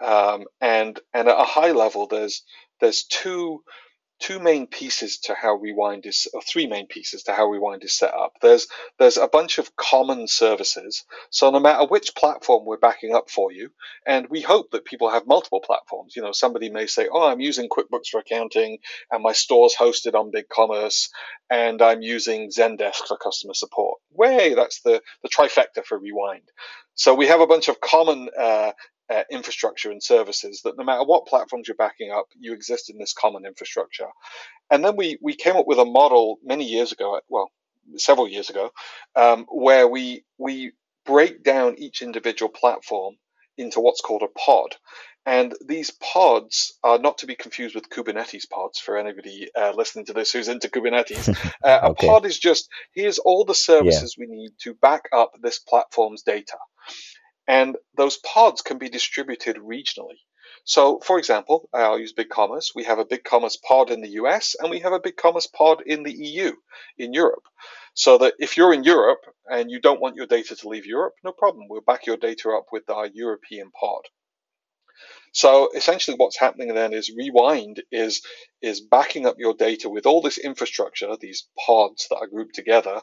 um, 0.03 0.45
and 0.61 0.99
and 1.13 1.27
at 1.27 1.39
a 1.39 1.43
high 1.43 1.71
level, 1.71 2.07
there's 2.07 2.43
there's 2.79 3.03
two 3.03 3.63
two 4.23 4.39
main 4.39 4.67
pieces 4.67 5.17
to 5.17 5.35
how 5.35 5.53
Rewind 5.53 6.05
is, 6.05 6.29
or 6.33 6.41
three 6.41 6.65
main 6.65 6.87
pieces 6.87 7.23
to 7.23 7.33
how 7.33 7.45
Rewind 7.45 7.83
is 7.83 7.91
set 7.91 8.13
up. 8.13 8.37
There's 8.41 8.67
there's 8.97 9.17
a 9.17 9.27
bunch 9.27 9.57
of 9.57 9.75
common 9.75 10.27
services. 10.29 11.03
So 11.29 11.51
no 11.51 11.59
matter 11.59 11.85
which 11.85 12.15
platform 12.15 12.63
we're 12.65 12.77
backing 12.77 13.13
up 13.13 13.29
for 13.29 13.51
you, 13.51 13.71
and 14.07 14.29
we 14.29 14.39
hope 14.39 14.71
that 14.71 14.85
people 14.85 15.09
have 15.09 15.27
multiple 15.27 15.59
platforms. 15.59 16.15
You 16.15 16.21
know, 16.21 16.31
somebody 16.31 16.69
may 16.69 16.87
say, 16.87 17.09
"Oh, 17.11 17.27
I'm 17.27 17.41
using 17.41 17.67
QuickBooks 17.67 18.07
for 18.09 18.21
accounting, 18.21 18.77
and 19.11 19.21
my 19.21 19.33
store's 19.33 19.75
hosted 19.75 20.15
on 20.15 20.31
BigCommerce, 20.31 21.09
and 21.49 21.81
I'm 21.81 22.01
using 22.01 22.49
Zendesk 22.49 23.05
for 23.05 23.17
customer 23.17 23.53
support." 23.53 23.99
Way, 24.13 24.53
that's 24.53 24.79
the 24.83 25.01
the 25.21 25.29
trifecta 25.29 25.83
for 25.83 25.99
Rewind. 25.99 26.49
So 26.95 27.13
we 27.13 27.27
have 27.27 27.41
a 27.41 27.47
bunch 27.47 27.67
of 27.67 27.81
common 27.81 28.29
uh, 28.39 28.71
uh, 29.09 29.23
infrastructure 29.31 29.91
and 29.91 30.01
services 30.01 30.61
that 30.63 30.77
no 30.77 30.83
matter 30.83 31.03
what 31.03 31.27
platforms 31.27 31.67
you're 31.67 31.75
backing 31.75 32.11
up, 32.11 32.27
you 32.39 32.53
exist 32.53 32.89
in 32.89 32.97
this 32.97 33.13
common 33.13 33.45
infrastructure. 33.45 34.07
And 34.71 34.83
then 34.83 34.95
we 34.95 35.17
we 35.21 35.35
came 35.35 35.55
up 35.55 35.67
with 35.67 35.79
a 35.79 35.85
model 35.85 36.39
many 36.43 36.65
years 36.65 36.91
ago, 36.91 37.19
well, 37.29 37.51
several 37.97 38.27
years 38.27 38.49
ago, 38.49 38.71
um, 39.15 39.45
where 39.49 39.87
we 39.87 40.23
we 40.37 40.73
break 41.05 41.43
down 41.43 41.75
each 41.77 42.01
individual 42.01 42.49
platform 42.49 43.15
into 43.57 43.79
what's 43.79 44.01
called 44.01 44.23
a 44.23 44.27
pod. 44.27 44.75
And 45.25 45.53
these 45.65 45.89
pods 45.89 46.77
are 46.83 46.99
not 46.99 47.19
to 47.19 47.27
be 47.27 47.35
confused 47.35 47.75
with 47.75 47.89
Kubernetes 47.89 48.49
pods 48.49 48.77
for 48.79 48.97
anybody 48.97 49.49
uh, 49.55 49.71
listening 49.73 50.05
to 50.07 50.13
this 50.13 50.33
who's 50.33 50.49
into 50.49 50.69
Kubernetes. 50.69 51.37
Uh, 51.63 51.91
okay. 51.91 52.07
A 52.07 52.09
pod 52.09 52.25
is 52.25 52.37
just 52.37 52.67
here's 52.93 53.19
all 53.19 53.45
the 53.45 53.55
services 53.55 54.15
yeah. 54.17 54.25
we 54.25 54.35
need 54.35 54.51
to 54.59 54.73
back 54.73 55.07
up 55.13 55.31
this 55.41 55.59
platform's 55.59 56.23
data. 56.23 56.57
And 57.47 57.77
those 57.95 58.17
pods 58.17 58.61
can 58.61 58.77
be 58.77 58.89
distributed 58.89 59.57
regionally. 59.57 60.19
So, 60.65 60.99
for 60.99 61.19
example, 61.19 61.67
I'll 61.73 61.99
use 61.99 62.13
BigCommerce. 62.13 62.73
We 62.73 62.83
have 62.85 62.99
a 62.99 63.05
BigCommerce 63.05 63.61
pod 63.61 63.91
in 63.91 64.01
the 64.01 64.11
US 64.21 64.55
and 64.59 64.69
we 64.69 64.79
have 64.79 64.93
a 64.93 64.99
BigCommerce 64.99 65.51
pod 65.51 65.81
in 65.85 66.03
the 66.03 66.13
EU, 66.13 66.53
in 66.97 67.13
Europe. 67.13 67.43
So 67.93 68.17
that 68.19 68.35
if 68.39 68.55
you're 68.55 68.73
in 68.73 68.83
Europe 68.83 69.25
and 69.49 69.69
you 69.69 69.81
don't 69.81 69.99
want 69.99 70.15
your 70.15 70.25
data 70.25 70.55
to 70.55 70.69
leave 70.69 70.85
Europe, 70.85 71.15
no 71.23 71.31
problem. 71.31 71.67
We'll 71.69 71.81
back 71.81 72.05
your 72.05 72.17
data 72.17 72.49
up 72.51 72.67
with 72.71 72.89
our 72.89 73.07
European 73.07 73.71
pod. 73.71 74.03
So 75.33 75.69
essentially 75.75 76.15
what's 76.15 76.39
happening 76.39 76.73
then 76.73 76.93
is 76.93 77.11
Rewind 77.15 77.81
is, 77.91 78.21
is 78.61 78.81
backing 78.81 79.25
up 79.25 79.35
your 79.39 79.55
data 79.55 79.89
with 79.89 80.05
all 80.05 80.21
this 80.21 80.37
infrastructure, 80.37 81.17
these 81.19 81.47
pods 81.65 82.07
that 82.09 82.17
are 82.17 82.27
grouped 82.27 82.53
together, 82.53 83.01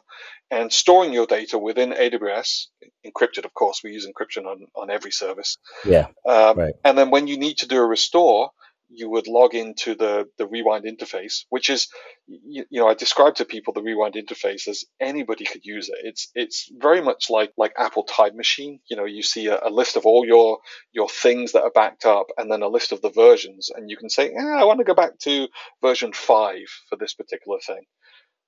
and 0.49 0.71
storing 0.71 1.11
your 1.11 1.27
data 1.27 1.57
within 1.57 1.91
AWS, 1.91 2.67
encrypted, 3.05 3.43
of 3.43 3.53
course. 3.53 3.81
We 3.83 3.91
use 3.91 4.07
encryption 4.07 4.45
on, 4.45 4.65
on 4.75 4.89
every 4.89 5.11
service. 5.11 5.57
Yeah. 5.85 6.07
Um, 6.25 6.57
right. 6.57 6.73
And 6.85 6.97
then 6.97 7.11
when 7.11 7.27
you 7.27 7.37
need 7.37 7.57
to 7.59 7.67
do 7.67 7.77
a 7.77 7.85
restore, 7.85 8.51
you 8.93 9.09
would 9.09 9.27
log 9.27 9.53
into 9.55 9.95
the, 9.95 10.27
the 10.37 10.45
rewind 10.45 10.85
interface, 10.85 11.45
which 11.49 11.69
is, 11.69 11.87
you, 12.27 12.65
you, 12.69 12.81
know, 12.81 12.87
I 12.87 12.93
describe 12.93 13.35
to 13.35 13.45
people 13.45 13.73
the 13.73 13.81
rewind 13.81 14.15
interface 14.15 14.67
as 14.67 14.83
anybody 14.99 15.45
could 15.45 15.65
use 15.65 15.89
it. 15.89 15.95
It's 16.03 16.29
it's 16.35 16.69
very 16.77 17.01
much 17.01 17.29
like 17.29 17.51
like 17.57 17.73
Apple 17.77 18.03
Time 18.03 18.35
Machine. 18.35 18.79
You 18.89 18.97
know, 18.97 19.05
you 19.05 19.23
see 19.23 19.47
a, 19.47 19.59
a 19.63 19.69
list 19.69 19.95
of 19.95 20.05
all 20.05 20.25
your 20.25 20.59
your 20.91 21.09
things 21.09 21.53
that 21.53 21.63
are 21.63 21.71
backed 21.71 22.05
up, 22.05 22.27
and 22.37 22.51
then 22.51 22.61
a 22.61 22.67
list 22.67 22.91
of 22.91 23.01
the 23.01 23.09
versions, 23.09 23.69
and 23.73 23.89
you 23.89 23.97
can 23.97 24.09
say, 24.09 24.31
yeah, 24.33 24.57
I 24.59 24.65
want 24.65 24.79
to 24.79 24.85
go 24.85 24.93
back 24.93 25.17
to 25.19 25.47
version 25.81 26.13
five 26.13 26.67
for 26.89 26.97
this 26.97 27.13
particular 27.13 27.59
thing. 27.65 27.83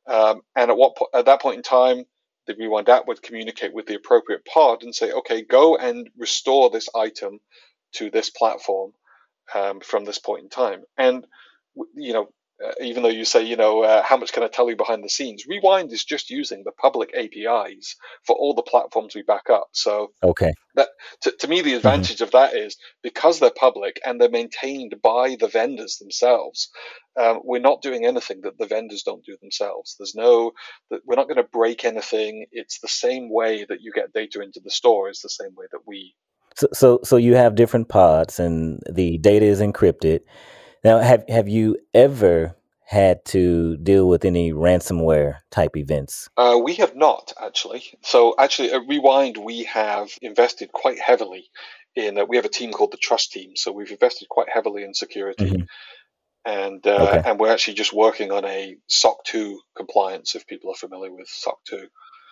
Um, 0.08 0.42
and 0.56 0.70
at 0.70 0.78
what 0.78 0.98
po- 0.98 1.10
at 1.14 1.26
that 1.26 1.42
point 1.42 1.58
in 1.58 1.64
time, 1.64 2.04
the 2.48 2.56
rewind 2.56 2.90
app 2.90 3.08
would 3.08 3.22
communicate 3.22 3.74
with 3.74 3.86
the 3.86 3.96
appropriate 3.96 4.46
pod 4.46 4.84
and 4.84 4.94
say, 4.94 5.12
okay, 5.12 5.44
go 5.44 5.78
and 5.78 6.10
restore 6.18 6.70
this 6.70 6.90
item 6.94 7.40
to 7.94 8.10
this 8.10 8.30
platform 8.30 8.92
um, 9.54 9.80
from 9.80 10.06
this 10.06 10.20
point 10.20 10.44
in 10.44 10.50
time. 10.50 10.84
And 10.98 11.26
you 11.96 12.14
know, 12.14 12.30
uh, 12.64 12.72
even 12.82 13.04
though 13.04 13.10
you 13.10 13.26
say, 13.26 13.44
you 13.44 13.56
know, 13.56 13.84
uh, 13.84 14.04
how 14.04 14.16
much 14.16 14.32
can 14.32 14.44
I 14.44 14.48
tell 14.48 14.70
you 14.70 14.76
behind 14.76 15.04
the 15.04 15.10
scenes? 15.10 15.46
Rewind 15.48 15.92
is 15.92 16.06
just 16.06 16.30
using 16.30 16.64
the 16.64 16.72
public 16.72 17.12
APIs 17.16 17.96
for 18.26 18.36
all 18.36 18.54
the 18.54 18.62
platforms 18.62 19.16
we 19.16 19.24
back 19.24 19.50
up. 19.50 19.70
So, 19.72 20.12
okay, 20.24 20.54
that 20.76 20.90
to, 21.22 21.32
to 21.32 21.48
me 21.48 21.62
the 21.62 21.70
mm-hmm. 21.70 21.78
advantage 21.78 22.18
mm-hmm. 22.18 22.26
of 22.26 22.32
that 22.32 22.56
is 22.56 22.78
because 23.02 23.40
they're 23.40 23.52
public 23.52 24.00
and 24.06 24.22
they're 24.22 24.30
maintained 24.30 24.96
by 25.02 25.36
the 25.40 25.48
vendors 25.48 25.98
themselves. 25.98 26.70
Um, 27.20 27.42
we're 27.44 27.60
not 27.60 27.82
doing 27.82 28.06
anything 28.06 28.42
that 28.42 28.58
the 28.58 28.68
vendors 28.68 29.04
don't 29.04 29.26
do 29.26 29.36
themselves. 29.42 29.96
There's 29.98 30.16
no 30.16 30.52
that 30.92 31.02
we're 31.06 31.16
not 31.16 31.28
going 31.28 31.38
to 31.38 31.44
break 31.44 31.86
anything. 31.86 32.46
It's 32.52 32.80
the 32.80 32.88
same 32.88 33.32
way 33.32 33.66
that 33.68 33.82
you 33.82 33.92
get 33.94 34.14
data 34.14 34.42
into 34.42 34.62
the 34.64 34.72
store 34.72 35.10
is 35.10 35.20
the 35.20 35.30
same 35.30 35.56
way 35.56 35.66
that 35.72 35.82
we 35.88 36.16
so, 36.63 36.70
so, 36.74 37.00
so 37.03 37.17
you 37.17 37.36
have 37.36 37.55
different 37.55 37.89
pods, 37.89 38.39
and 38.39 38.82
the 38.89 39.17
data 39.17 39.46
is 39.46 39.60
encrypted. 39.62 40.22
Now, 40.84 41.00
have 41.00 41.24
have 41.27 41.48
you 41.48 41.77
ever 41.93 42.55
had 42.86 43.24
to 43.25 43.77
deal 43.77 44.08
with 44.08 44.25
any 44.25 44.51
ransomware 44.51 45.38
type 45.50 45.75
events? 45.75 46.29
Uh, 46.38 46.60
we 46.62 46.75
have 46.75 46.96
not 46.96 47.34
actually. 47.41 47.84
So, 48.01 48.36
actually, 48.38 48.71
at 48.71 48.88
Rewind, 48.88 49.38
we 49.38 49.63
have 49.63 50.10
invested 50.21 50.71
quite 50.71 50.99
heavily 50.99 51.49
in. 51.95 52.17
Uh, 52.17 52.26
we 52.26 52.38
have 52.38 52.45
a 52.45 52.49
team 52.49 52.71
called 52.71 52.91
the 52.91 52.97
Trust 52.97 53.32
Team, 53.32 53.56
so 53.56 53.71
we've 53.71 53.91
invested 53.91 54.30
quite 54.30 54.49
heavily 54.49 54.84
in 54.84 54.93
security. 54.93 55.45
Mm-hmm. 55.45 55.63
And 56.45 56.86
uh, 56.86 57.08
okay. 57.10 57.30
and 57.30 57.39
we're 57.39 57.54
actually 57.54 57.76
just 57.76 57.93
working 57.93 58.32
on 58.34 58.43
a 58.43 58.76
SOC 58.88 59.23
2 59.23 59.60
compliance. 59.78 60.36
If 60.36 60.45
people 60.45 60.71
are 60.71 60.76
familiar 60.76 61.13
with 61.13 61.30
SOC 61.30 61.58
2, 61.69 61.88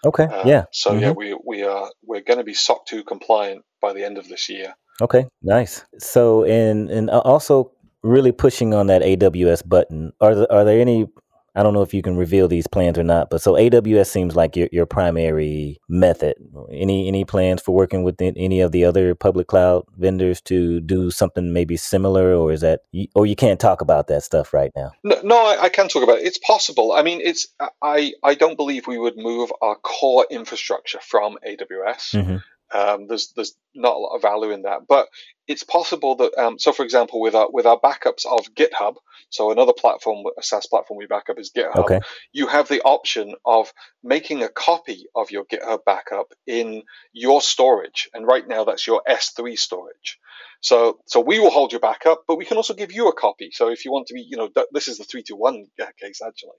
Okay. 0.05 0.25
Uh, 0.25 0.43
yeah. 0.45 0.63
So 0.71 0.91
mm-hmm. 0.91 0.99
yeah, 0.99 1.11
we 1.11 1.37
we 1.45 1.63
are 1.63 1.89
we're 2.03 2.21
going 2.21 2.39
to 2.39 2.43
be 2.43 2.53
SOC 2.53 2.85
2 2.85 3.03
compliant 3.03 3.63
by 3.81 3.93
the 3.93 4.03
end 4.03 4.17
of 4.17 4.27
this 4.27 4.49
year. 4.49 4.73
Okay. 5.01 5.25
Nice. 5.41 5.85
So 5.99 6.43
and 6.43 6.89
and 6.89 7.09
also 7.09 7.71
really 8.03 8.31
pushing 8.31 8.73
on 8.73 8.87
that 8.87 9.01
AWS 9.01 9.67
button. 9.67 10.11
Are 10.19 10.35
there, 10.35 10.51
are 10.51 10.63
there 10.63 10.79
any 10.79 11.07
I 11.55 11.63
don't 11.63 11.73
know 11.73 11.81
if 11.81 11.93
you 11.93 12.01
can 12.01 12.15
reveal 12.15 12.47
these 12.47 12.67
plans 12.67 12.97
or 12.97 13.03
not, 13.03 13.29
but 13.29 13.41
so 13.41 13.53
AWS 13.53 14.07
seems 14.07 14.35
like 14.35 14.55
your, 14.55 14.69
your 14.71 14.85
primary 14.85 15.79
method. 15.89 16.35
Any 16.71 17.07
any 17.07 17.25
plans 17.25 17.61
for 17.61 17.75
working 17.75 18.03
with 18.03 18.21
any 18.21 18.61
of 18.61 18.71
the 18.71 18.85
other 18.85 19.15
public 19.15 19.47
cloud 19.47 19.83
vendors 19.97 20.39
to 20.41 20.79
do 20.79 21.11
something 21.11 21.51
maybe 21.51 21.75
similar, 21.75 22.33
or 22.33 22.51
is 22.51 22.61
that 22.61 22.81
or 23.15 23.25
you 23.25 23.35
can't 23.35 23.59
talk 23.59 23.81
about 23.81 24.07
that 24.07 24.23
stuff 24.23 24.53
right 24.53 24.71
now? 24.75 24.91
No, 25.03 25.19
no 25.23 25.35
I, 25.37 25.63
I 25.63 25.69
can 25.69 25.89
talk 25.89 26.03
about 26.03 26.19
it. 26.19 26.25
It's 26.25 26.37
possible. 26.37 26.93
I 26.93 27.01
mean, 27.01 27.19
it's 27.21 27.47
I 27.81 28.13
I 28.23 28.35
don't 28.35 28.55
believe 28.55 28.87
we 28.87 28.97
would 28.97 29.17
move 29.17 29.51
our 29.61 29.75
core 29.75 30.25
infrastructure 30.29 30.99
from 31.01 31.37
AWS. 31.45 32.15
Mm-hmm. 32.15 32.37
Um, 32.73 33.07
there's 33.07 33.33
there's 33.35 33.55
not 33.73 33.95
a 33.95 33.99
lot 33.99 34.15
of 34.15 34.21
value 34.21 34.51
in 34.51 34.63
that, 34.63 34.81
but 34.87 35.07
it's 35.47 35.63
possible 35.63 36.15
that 36.15 36.37
um, 36.37 36.59
so 36.59 36.71
for 36.71 36.83
example 36.83 37.19
with 37.19 37.35
our 37.35 37.49
with 37.51 37.65
our 37.65 37.79
backups 37.79 38.25
of 38.25 38.53
GitHub, 38.53 38.95
so 39.29 39.51
another 39.51 39.73
platform, 39.73 40.23
a 40.37 40.43
SaaS 40.43 40.67
platform 40.67 40.97
we 40.97 41.05
back 41.05 41.29
up 41.29 41.39
is 41.39 41.51
GitHub. 41.51 41.75
Okay. 41.75 41.99
You 42.33 42.47
have 42.47 42.67
the 42.67 42.81
option 42.81 43.35
of 43.45 43.71
making 44.03 44.43
a 44.43 44.49
copy 44.49 45.05
of 45.15 45.31
your 45.31 45.45
GitHub 45.45 45.79
backup 45.85 46.33
in 46.47 46.83
your 47.13 47.41
storage, 47.41 48.09
and 48.13 48.27
right 48.27 48.47
now 48.47 48.63
that's 48.63 48.85
your 48.85 49.01
S3 49.07 49.57
storage. 49.57 50.19
So, 50.61 50.99
so 51.07 51.19
we 51.19 51.39
will 51.39 51.49
hold 51.49 51.71
your 51.71 51.81
backup, 51.81 52.23
but 52.27 52.37
we 52.37 52.45
can 52.45 52.57
also 52.57 52.75
give 52.75 52.91
you 52.91 53.07
a 53.07 53.13
copy. 53.13 53.49
So 53.51 53.69
if 53.69 53.83
you 53.83 53.91
want 53.91 54.07
to 54.07 54.13
be, 54.13 54.21
you 54.21 54.37
know, 54.37 54.49
this 54.71 54.87
is 54.87 54.99
the 54.99 55.03
three 55.03 55.23
to 55.23 55.35
one 55.35 55.65
case 55.99 56.21
actually. 56.25 56.51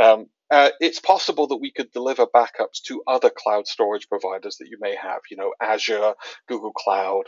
Um, 0.00 0.26
uh, 0.52 0.70
it's 0.80 1.00
possible 1.00 1.46
that 1.46 1.56
we 1.56 1.72
could 1.72 1.90
deliver 1.92 2.26
backups 2.26 2.82
to 2.84 3.02
other 3.06 3.30
cloud 3.30 3.66
storage 3.66 4.08
providers 4.08 4.58
that 4.58 4.68
you 4.68 4.76
may 4.80 4.94
have, 4.94 5.20
you 5.30 5.36
know, 5.36 5.52
Azure, 5.60 6.12
Google 6.46 6.72
Cloud. 6.72 7.24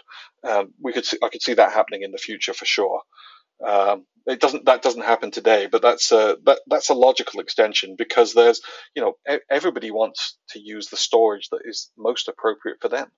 Um, 0.46 0.74
we 0.80 0.92
could, 0.92 1.06
see, 1.06 1.16
I 1.22 1.30
could 1.30 1.42
see 1.42 1.54
that 1.54 1.72
happening 1.72 2.02
in 2.02 2.12
the 2.12 2.18
future 2.18 2.52
for 2.52 2.66
sure. 2.66 3.00
Um, 3.66 4.04
it 4.26 4.40
doesn't 4.40 4.64
that 4.66 4.82
doesn't 4.82 5.04
happen 5.04 5.30
today, 5.30 5.68
but 5.70 5.80
that's 5.80 6.10
a 6.10 6.36
that, 6.44 6.60
that's 6.66 6.88
a 6.88 6.94
logical 6.94 7.40
extension 7.40 7.94
because 7.96 8.32
there's 8.32 8.60
you 8.96 9.02
know 9.02 9.14
everybody 9.50 9.90
wants 9.90 10.36
to 10.50 10.58
use 10.58 10.88
the 10.88 10.96
storage 10.96 11.50
that 11.50 11.60
is 11.64 11.90
most 11.96 12.28
appropriate 12.28 12.78
for 12.80 12.88
them 12.88 13.10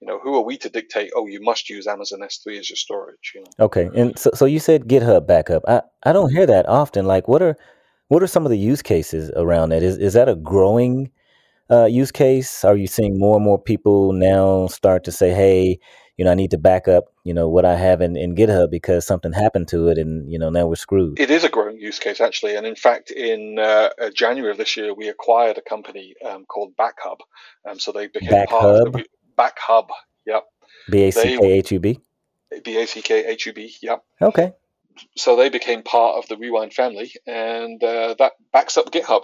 you 0.00 0.06
know, 0.06 0.20
who 0.20 0.36
are 0.36 0.42
we 0.42 0.56
to 0.58 0.68
dictate? 0.68 1.10
Oh, 1.14 1.26
you 1.26 1.40
must 1.42 1.68
use 1.68 1.86
Amazon 1.86 2.20
S3 2.20 2.58
as 2.58 2.70
your 2.70 2.76
storage. 2.76 3.32
You 3.34 3.40
know? 3.40 3.64
Okay, 3.66 3.90
and 3.94 4.16
so, 4.16 4.30
so 4.32 4.44
you 4.44 4.60
said 4.60 4.84
GitHub 4.84 5.26
backup. 5.26 5.64
I, 5.66 5.82
I 6.04 6.12
don't 6.12 6.30
hear 6.30 6.46
that 6.46 6.68
often. 6.68 7.04
Like, 7.06 7.26
what 7.26 7.42
are 7.42 7.56
what 8.08 8.22
are 8.22 8.26
some 8.26 8.44
of 8.44 8.50
the 8.50 8.58
use 8.58 8.82
cases 8.82 9.30
around 9.36 9.70
that? 9.70 9.82
Is 9.82 9.98
is 9.98 10.14
that 10.14 10.28
a 10.28 10.34
growing 10.34 11.10
uh, 11.70 11.84
use 11.84 12.10
case? 12.10 12.64
Are 12.64 12.76
you 12.76 12.86
seeing 12.86 13.18
more 13.18 13.36
and 13.36 13.44
more 13.44 13.60
people 13.60 14.12
now 14.12 14.66
start 14.66 15.04
to 15.04 15.12
say, 15.12 15.30
"Hey, 15.30 15.78
you 16.16 16.24
know, 16.24 16.30
I 16.30 16.34
need 16.34 16.50
to 16.50 16.58
back 16.58 16.88
up, 16.88 17.12
you 17.24 17.34
know, 17.34 17.48
what 17.48 17.64
I 17.64 17.76
have 17.76 18.00
in, 18.00 18.16
in 18.16 18.34
GitHub 18.34 18.70
because 18.70 19.06
something 19.06 19.32
happened 19.32 19.68
to 19.68 19.88
it, 19.88 19.98
and 19.98 20.30
you 20.30 20.38
know, 20.38 20.48
now 20.50 20.66
we're 20.66 20.76
screwed." 20.76 21.20
It 21.20 21.30
is 21.30 21.44
a 21.44 21.48
growing 21.48 21.78
use 21.78 21.98
case 21.98 22.20
actually, 22.20 22.56
and 22.56 22.66
in 22.66 22.76
fact, 22.76 23.10
in 23.10 23.58
uh, 23.58 23.90
uh 24.00 24.10
January 24.10 24.50
of 24.50 24.58
this 24.58 24.76
year, 24.76 24.94
we 24.94 25.08
acquired 25.08 25.58
a 25.58 25.62
company 25.62 26.14
um, 26.28 26.46
called 26.46 26.74
BackHub, 26.76 27.18
um, 27.68 27.78
so 27.78 27.92
they 27.92 28.08
became 28.08 28.30
Back 28.30 28.48
part 28.48 28.86
of 28.86 28.92
the 28.92 29.04
BackHub. 29.38 29.88
Yep. 30.26 30.44
B 30.90 31.04
A 31.04 31.10
C 31.10 31.38
K 31.38 31.52
H 31.52 31.72
U 31.72 31.80
B. 31.80 32.00
B 32.64 32.78
A 32.78 32.86
C 32.86 33.02
K 33.02 33.26
H 33.26 33.46
U 33.46 33.52
B. 33.52 33.74
Yep. 33.82 34.02
Okay. 34.22 34.52
So 35.16 35.36
they 35.36 35.48
became 35.48 35.82
part 35.82 36.16
of 36.16 36.28
the 36.28 36.36
Rewind 36.36 36.74
family, 36.74 37.12
and 37.26 37.82
uh, 37.82 38.14
that 38.18 38.32
backs 38.52 38.76
up 38.76 38.90
GitHub. 38.90 39.22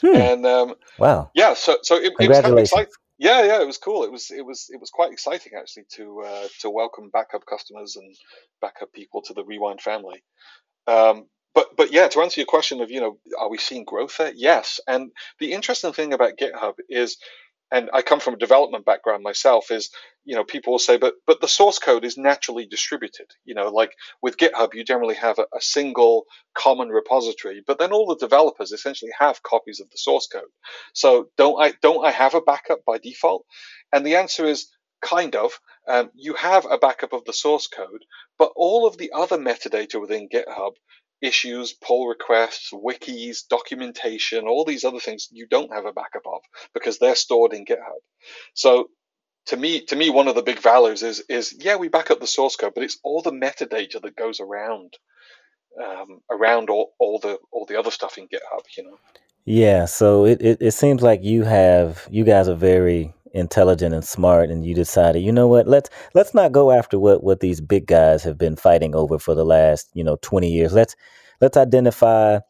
Hmm. 0.00 0.16
And 0.16 0.46
um, 0.46 0.74
wow. 0.98 1.30
Yeah. 1.34 1.54
So 1.54 1.78
so 1.82 1.96
it, 1.96 2.12
it 2.18 2.28
was 2.28 2.40
kind 2.40 2.52
of 2.52 2.58
exciting. 2.58 2.92
Yeah, 3.18 3.44
yeah, 3.44 3.60
it 3.60 3.66
was 3.66 3.78
cool. 3.78 4.04
It 4.04 4.12
was 4.12 4.30
it 4.30 4.46
was 4.46 4.70
it 4.72 4.80
was 4.80 4.90
quite 4.90 5.12
exciting 5.12 5.52
actually 5.58 5.86
to 5.94 6.22
uh, 6.24 6.48
to 6.60 6.70
welcome 6.70 7.10
BackHub 7.10 7.44
customers 7.48 7.96
and 7.96 8.14
BackHub 8.62 8.92
people 8.92 9.22
to 9.22 9.34
the 9.34 9.44
Rewind 9.44 9.80
family. 9.80 10.22
Um, 10.86 11.26
but 11.54 11.76
but 11.76 11.92
yeah, 11.92 12.06
to 12.06 12.20
answer 12.20 12.40
your 12.40 12.46
question 12.46 12.80
of 12.80 12.90
you 12.92 13.00
know, 13.00 13.18
are 13.38 13.50
we 13.50 13.58
seeing 13.58 13.84
growth 13.84 14.16
there? 14.18 14.32
Yes. 14.34 14.78
And 14.86 15.10
the 15.40 15.52
interesting 15.52 15.92
thing 15.92 16.12
about 16.12 16.38
GitHub 16.38 16.74
is, 16.88 17.16
and 17.70 17.90
I 17.92 18.02
come 18.02 18.20
from 18.20 18.34
a 18.34 18.38
development 18.38 18.84
background 18.84 19.22
myself, 19.22 19.70
is 19.70 19.90
you 20.24 20.34
know 20.34 20.44
people 20.44 20.72
will 20.72 20.78
say, 20.78 20.96
but 20.96 21.14
but 21.26 21.40
the 21.40 21.48
source 21.48 21.78
code 21.78 22.04
is 22.04 22.16
naturally 22.16 22.66
distributed. 22.66 23.26
You 23.44 23.54
know, 23.54 23.68
like 23.68 23.92
with 24.22 24.36
GitHub, 24.36 24.74
you 24.74 24.84
generally 24.84 25.16
have 25.16 25.38
a, 25.38 25.46
a 25.54 25.60
single 25.60 26.24
common 26.54 26.88
repository, 26.88 27.62
but 27.66 27.78
then 27.78 27.92
all 27.92 28.06
the 28.06 28.16
developers 28.16 28.72
essentially 28.72 29.12
have 29.18 29.42
copies 29.42 29.80
of 29.80 29.90
the 29.90 29.98
source 29.98 30.26
code. 30.26 30.50
So 30.94 31.28
don't 31.36 31.60
I 31.60 31.72
don't 31.82 32.04
I 32.04 32.10
have 32.10 32.34
a 32.34 32.40
backup 32.40 32.84
by 32.86 32.98
default? 32.98 33.44
And 33.92 34.04
the 34.04 34.16
answer 34.16 34.46
is 34.46 34.68
kind 35.02 35.36
of. 35.36 35.60
Um, 35.86 36.10
you 36.14 36.34
have 36.34 36.66
a 36.70 36.76
backup 36.76 37.14
of 37.14 37.24
the 37.24 37.32
source 37.32 37.66
code, 37.66 38.04
but 38.38 38.52
all 38.56 38.86
of 38.86 38.98
the 38.98 39.12
other 39.14 39.38
metadata 39.38 39.98
within 39.98 40.28
GitHub 40.28 40.72
issues, 41.22 41.72
pull 41.72 42.06
requests, 42.06 42.70
wikis, 42.72 43.46
documentation, 43.48 44.46
all 44.46 44.64
these 44.64 44.84
other 44.84 45.00
things 45.00 45.28
you 45.30 45.46
don't 45.48 45.72
have 45.72 45.86
a 45.86 45.92
backup 45.92 46.26
of 46.26 46.40
because 46.74 46.98
they're 46.98 47.14
stored 47.14 47.52
in 47.52 47.64
GitHub. 47.64 48.00
So 48.54 48.88
to 49.46 49.56
me, 49.56 49.80
to 49.86 49.96
me, 49.96 50.10
one 50.10 50.28
of 50.28 50.34
the 50.34 50.42
big 50.42 50.60
values 50.60 51.02
is 51.02 51.22
is 51.28 51.54
yeah, 51.58 51.76
we 51.76 51.88
back 51.88 52.10
up 52.10 52.20
the 52.20 52.26
source 52.26 52.56
code, 52.56 52.72
but 52.74 52.84
it's 52.84 52.98
all 53.02 53.22
the 53.22 53.32
metadata 53.32 54.00
that 54.02 54.16
goes 54.16 54.40
around 54.40 54.94
um, 55.82 56.20
around 56.30 56.70
all, 56.70 56.92
all 56.98 57.18
the 57.18 57.38
all 57.50 57.64
the 57.66 57.78
other 57.78 57.90
stuff 57.90 58.18
in 58.18 58.24
GitHub, 58.24 58.62
you 58.76 58.84
know. 58.84 58.98
Yeah, 59.44 59.86
so 59.86 60.26
it, 60.26 60.42
it, 60.42 60.58
it 60.60 60.70
seems 60.72 61.02
like 61.02 61.22
you 61.24 61.44
have 61.44 62.06
you 62.10 62.24
guys 62.24 62.48
are 62.48 62.54
very 62.54 63.14
intelligent 63.38 63.94
and 63.94 64.04
smart 64.04 64.50
and 64.50 64.64
you 64.64 64.74
decided 64.74 65.22
you 65.22 65.32
know 65.32 65.48
what? 65.48 65.66
Let's 65.66 65.90
let's 66.14 66.34
not 66.34 66.52
go 66.52 66.70
after 66.70 66.98
what 66.98 67.22
what 67.22 67.40
these 67.40 67.60
big 67.60 67.86
guys 67.86 68.22
have 68.24 68.38
been 68.38 68.56
fighting 68.56 68.94
over 68.94 69.18
for 69.18 69.34
the 69.34 69.44
last 69.44 69.90
you 69.94 70.04
know 70.04 70.18
20 70.22 70.50
years. 70.50 70.72
Let's 70.72 70.96
let's 71.40 71.56
identify 71.56 72.40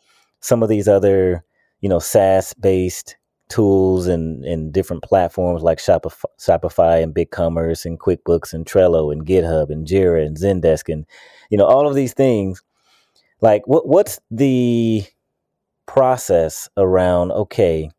some 0.40 0.62
of 0.62 0.68
these 0.68 0.88
other 0.88 1.44
you 1.81 1.88
know 1.88 1.98
SaaS 1.98 2.55
based 2.55 3.16
tools 3.48 4.07
and 4.07 4.44
and 4.44 4.72
different 4.72 5.03
platforms 5.03 5.62
like 5.62 5.79
Shopify, 5.79 6.24
Shopify 6.38 7.03
and 7.03 7.14
BigCommerce 7.14 7.85
and 7.85 7.98
QuickBooks 7.98 8.53
and 8.53 8.66
Trello 8.66 9.12
and 9.12 9.27
GitHub 9.27 9.70
and 9.70 9.87
Jira 9.87 10.24
and 10.24 10.37
Zendesk 10.37 10.92
and 10.92 11.07
you 11.51 11.59
know 11.59 11.66
all 11.66 11.88
of 11.88 11.94
these 11.94 12.14
things. 12.14 12.62
Like 13.40 13.62
what 13.66 13.88
what's 13.88 14.20
the 14.31 15.05
process 15.87 16.68
around 16.77 17.33
okay 17.33 17.90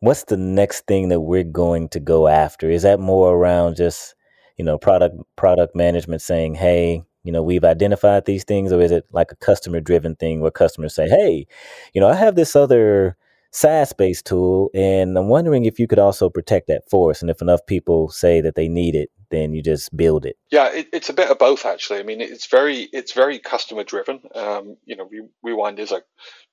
what's 0.00 0.24
the 0.24 0.36
next 0.36 0.86
thing 0.86 1.08
that 1.08 1.20
we're 1.20 1.44
going 1.44 1.88
to 1.90 2.00
go 2.00 2.28
after? 2.28 2.70
Is 2.70 2.82
that 2.82 3.00
more 3.00 3.34
around 3.34 3.76
just, 3.76 4.14
you 4.56 4.64
know, 4.64 4.78
product 4.78 5.16
product 5.36 5.74
management 5.74 6.22
saying, 6.22 6.54
hey, 6.54 7.02
you 7.24 7.32
know, 7.32 7.42
we've 7.42 7.64
identified 7.64 8.24
these 8.24 8.44
things, 8.44 8.72
or 8.72 8.80
is 8.80 8.92
it 8.92 9.04
like 9.12 9.32
a 9.32 9.36
customer 9.36 9.80
driven 9.80 10.16
thing 10.16 10.40
where 10.40 10.50
customers 10.50 10.94
say, 10.94 11.08
hey, 11.08 11.46
you 11.92 12.00
know, 12.00 12.08
I 12.08 12.14
have 12.14 12.36
this 12.36 12.56
other 12.56 13.16
SaaS 13.50 13.92
based 13.92 14.26
tool, 14.26 14.70
and 14.74 15.16
I'm 15.18 15.28
wondering 15.28 15.64
if 15.64 15.78
you 15.78 15.86
could 15.86 15.98
also 15.98 16.30
protect 16.30 16.68
that 16.68 16.82
for 16.88 17.10
us. 17.10 17.20
And 17.20 17.30
if 17.30 17.42
enough 17.42 17.66
people 17.66 18.08
say 18.08 18.40
that 18.40 18.54
they 18.54 18.68
need 18.68 18.94
it, 18.94 19.10
then 19.30 19.52
you 19.52 19.62
just 19.62 19.94
build 19.96 20.24
it. 20.24 20.36
Yeah, 20.50 20.72
it, 20.72 20.88
it's 20.92 21.08
a 21.08 21.12
bit 21.12 21.30
of 21.30 21.38
both 21.38 21.66
actually. 21.66 21.98
I 21.98 22.02
mean, 22.02 22.20
it's 22.20 22.46
very 22.46 22.88
it's 22.92 23.12
very 23.12 23.38
customer 23.38 23.84
driven. 23.84 24.20
Um, 24.34 24.76
you 24.84 24.96
know, 24.96 25.08
we 25.10 25.22
Rewind 25.42 25.78
is 25.80 25.92
a 25.92 26.02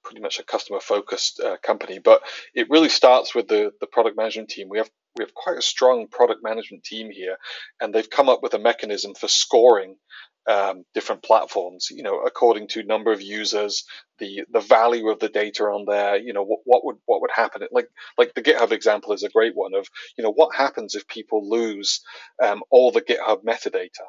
pretty 0.06 0.22
much 0.22 0.40
a 0.40 0.44
customer 0.44 0.80
focused 0.80 1.42
uh, 1.42 1.58
company, 1.64 2.00
but 2.00 2.22
it 2.54 2.70
really 2.70 2.90
starts 2.90 3.36
with 3.36 3.50
the 3.50 3.72
the 3.82 3.88
product 3.88 4.18
management 4.18 4.50
team. 4.50 4.70
We 4.70 4.78
have 4.78 4.90
we 5.18 5.24
have 5.26 5.34
quite 5.34 5.58
a 5.58 5.62
strong 5.62 6.08
product 6.08 6.42
management 6.44 6.86
team 6.86 7.10
here, 7.12 7.38
and 7.82 7.94
they've 7.94 8.10
come 8.10 8.30
up 8.30 8.44
with 8.44 8.54
a 8.54 8.60
mechanism 8.60 9.16
for 9.16 9.28
scoring 9.28 9.98
um, 10.48 10.84
different 10.94 11.24
platforms, 11.24 11.88
you 11.90 12.04
know, 12.04 12.20
according 12.20 12.68
to 12.70 12.84
number 12.84 13.12
of 13.12 13.22
users, 13.22 13.84
the 14.20 14.44
the 14.52 14.60
value 14.60 15.10
of 15.10 15.20
the 15.20 15.30
data 15.30 15.64
on 15.64 15.86
there, 15.86 16.18
you 16.18 16.34
know, 16.34 16.44
what, 16.44 16.60
what 16.66 16.86
would 16.86 16.98
what 17.06 17.22
would 17.22 17.32
happen? 17.36 17.64
Like 17.72 17.88
like 18.18 18.34
the 18.36 18.44
GitHub 18.44 18.72
example 18.72 19.14
is 19.14 19.24
a 19.24 19.30
great 19.30 19.56
one 19.56 19.74
of, 19.74 19.88
you 20.18 20.24
know, 20.24 20.32
what 20.32 20.56
happens 20.56 20.96
if 20.96 21.08
people 21.08 21.50
lose 21.50 22.02
um, 22.44 22.62
all 22.70 22.92
the 22.92 23.02
GitHub 23.02 23.44
metadata. 23.44 24.06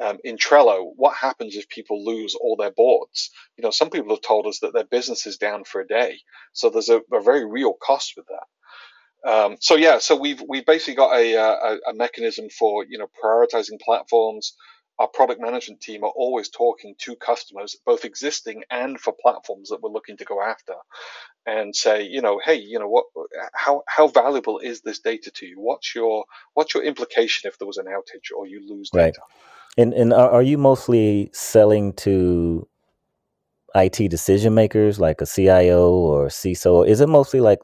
Um, 0.00 0.18
in 0.22 0.36
Trello, 0.36 0.92
what 0.96 1.16
happens 1.16 1.56
if 1.56 1.68
people 1.68 2.04
lose 2.04 2.34
all 2.34 2.56
their 2.56 2.70
boards? 2.70 3.30
You 3.56 3.62
know, 3.62 3.70
some 3.70 3.90
people 3.90 4.10
have 4.10 4.22
told 4.22 4.46
us 4.46 4.60
that 4.60 4.72
their 4.72 4.84
business 4.84 5.26
is 5.26 5.38
down 5.38 5.64
for 5.64 5.80
a 5.80 5.86
day, 5.86 6.18
so 6.52 6.70
there's 6.70 6.88
a, 6.88 7.00
a 7.12 7.20
very 7.20 7.44
real 7.44 7.74
cost 7.74 8.14
with 8.16 8.26
that. 8.26 9.30
Um, 9.30 9.56
so 9.60 9.74
yeah, 9.74 9.98
so 9.98 10.16
we've 10.16 10.42
we've 10.48 10.66
basically 10.66 10.94
got 10.94 11.16
a, 11.16 11.34
a, 11.34 11.78
a 11.90 11.94
mechanism 11.94 12.48
for 12.50 12.84
you 12.88 12.98
know 12.98 13.08
prioritizing 13.22 13.80
platforms, 13.80 14.54
our 14.98 15.08
product 15.08 15.40
management 15.40 15.80
team 15.80 16.02
are 16.02 16.12
always 16.14 16.48
talking 16.48 16.94
to 16.98 17.14
customers, 17.16 17.76
both 17.86 18.04
existing 18.04 18.64
and 18.70 18.98
for 18.98 19.14
platforms 19.20 19.68
that 19.68 19.80
we're 19.80 19.90
looking 19.90 20.16
to 20.16 20.24
go 20.24 20.42
after, 20.42 20.74
and 21.46 21.74
say, 21.74 22.02
you 22.02 22.20
know, 22.20 22.40
hey, 22.44 22.56
you 22.56 22.78
know, 22.78 22.88
what, 22.88 23.06
how 23.54 23.82
how 23.86 24.08
valuable 24.08 24.58
is 24.58 24.80
this 24.82 25.00
data 25.00 25.30
to 25.36 25.46
you? 25.46 25.60
What's 25.60 25.94
your 25.94 26.24
what's 26.54 26.74
your 26.74 26.82
implication 26.82 27.48
if 27.48 27.58
there 27.58 27.66
was 27.66 27.78
an 27.78 27.86
outage 27.86 28.36
or 28.36 28.46
you 28.46 28.60
lose 28.68 28.90
data? 28.90 29.20
And 29.78 29.94
and 29.94 30.12
are 30.12 30.42
you 30.42 30.58
mostly 30.58 31.30
selling 31.32 31.92
to 31.94 32.68
IT 33.76 34.10
decision 34.10 34.52
makers 34.52 34.98
like 34.98 35.20
a 35.20 35.26
CIO 35.26 35.90
or 35.92 36.26
CISO? 36.26 36.86
Is 36.86 37.00
it 37.00 37.08
mostly 37.08 37.40
like 37.40 37.60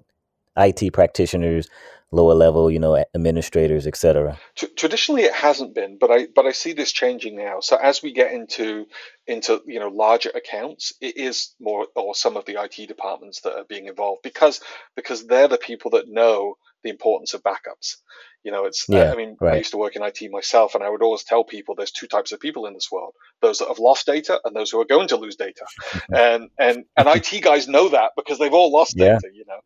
IT 0.56 0.92
practitioners 0.92 1.68
lower 2.14 2.34
level, 2.34 2.70
you 2.70 2.78
know, 2.78 3.04
administrators, 3.14 3.86
etc. 3.86 4.38
Traditionally, 4.76 5.22
it 5.22 5.34
hasn't 5.34 5.74
been, 5.74 5.98
but 5.98 6.10
I 6.10 6.26
but 6.34 6.46
I 6.46 6.52
see 6.52 6.72
this 6.72 6.92
changing 6.92 7.36
now. 7.36 7.60
So 7.60 7.76
as 7.76 8.02
we 8.02 8.12
get 8.12 8.32
into 8.32 8.86
into 9.26 9.62
you 9.66 9.80
know 9.80 9.88
larger 9.88 10.30
accounts, 10.34 10.92
it 11.00 11.16
is 11.16 11.54
more 11.60 11.86
or 11.94 12.14
some 12.14 12.36
of 12.36 12.44
the 12.44 12.62
IT 12.62 12.86
departments 12.88 13.42
that 13.42 13.56
are 13.56 13.64
being 13.64 13.86
involved 13.86 14.22
because 14.22 14.60
because 14.96 15.26
they're 15.26 15.48
the 15.48 15.58
people 15.58 15.92
that 15.92 16.08
know 16.08 16.56
the 16.84 16.90
importance 16.90 17.34
of 17.34 17.42
backups. 17.42 17.96
You 18.44 18.52
know, 18.52 18.66
it's 18.66 18.84
yeah, 18.88 19.10
I 19.10 19.16
mean, 19.16 19.38
right. 19.40 19.54
I 19.54 19.56
used 19.56 19.70
to 19.70 19.78
work 19.78 19.96
in 19.96 20.02
IT 20.02 20.20
myself, 20.30 20.74
and 20.74 20.84
I 20.84 20.90
would 20.90 21.02
always 21.02 21.24
tell 21.24 21.44
people 21.44 21.74
there's 21.74 21.90
two 21.90 22.06
types 22.06 22.30
of 22.30 22.40
people 22.40 22.66
in 22.66 22.74
this 22.74 22.92
world: 22.92 23.14
those 23.40 23.58
that 23.58 23.68
have 23.68 23.78
lost 23.78 24.04
data 24.04 24.38
and 24.44 24.54
those 24.54 24.70
who 24.70 24.80
are 24.82 24.84
going 24.84 25.08
to 25.08 25.16
lose 25.16 25.36
data. 25.36 25.64
and 26.14 26.50
and 26.58 26.84
and 26.94 27.08
IT 27.08 27.42
guys 27.42 27.66
know 27.66 27.88
that 27.88 28.12
because 28.16 28.38
they've 28.38 28.52
all 28.52 28.70
lost 28.70 28.94
yeah. 28.96 29.14
data. 29.14 29.28
You 29.32 29.44
know. 29.48 29.60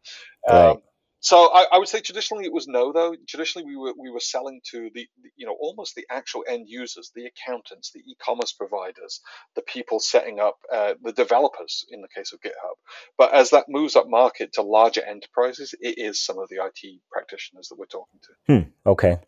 Um, 0.49 0.67
right. 0.67 0.77
So 1.21 1.51
I, 1.53 1.67
I, 1.73 1.79
would 1.79 1.89
say 1.89 2.01
traditionally 2.01 2.45
it 2.45 2.53
was 2.53 2.69
no 2.69 2.93
though. 2.93 3.17
Traditionally 3.29 3.67
we 3.67 3.77
were 3.77 3.93
we 3.99 4.11
were 4.11 4.21
selling 4.21 4.61
to 4.71 4.89
the, 4.95 5.07
you 5.37 5.47
know 5.47 5.57
almost 5.59 5.95
the 5.97 6.07
actual 6.11 6.45
end 6.49 6.69
users, 6.69 7.11
the 7.15 7.27
accountants, 7.27 7.91
the 7.93 8.01
e-commerce 8.01 8.53
providers, 8.53 9.21
the 9.57 9.63
people 9.63 9.99
setting 9.99 10.39
up, 10.39 10.59
uh, 10.73 10.95
the 11.03 11.13
developers 11.13 11.87
in 11.91 12.03
the 12.03 12.09
case 12.09 12.33
of 12.33 12.41
GitHub. 12.41 12.77
But 13.17 13.35
as 13.35 13.51
that 13.51 13.69
moves 13.69 13.97
up 13.97 14.09
market 14.09 14.53
to 14.55 14.63
larger 14.63 15.05
enterprises, 15.05 15.75
it 15.81 15.99
is 15.99 16.25
some 16.25 16.39
of 16.39 16.49
the 16.49 16.57
IT 16.65 17.01
practitioners 17.11 17.69
that 17.69 17.79
we're 17.79 17.87
talking 17.87 18.21
to. 18.23 18.53
Hmm, 18.53 18.71
okay. 18.89 19.19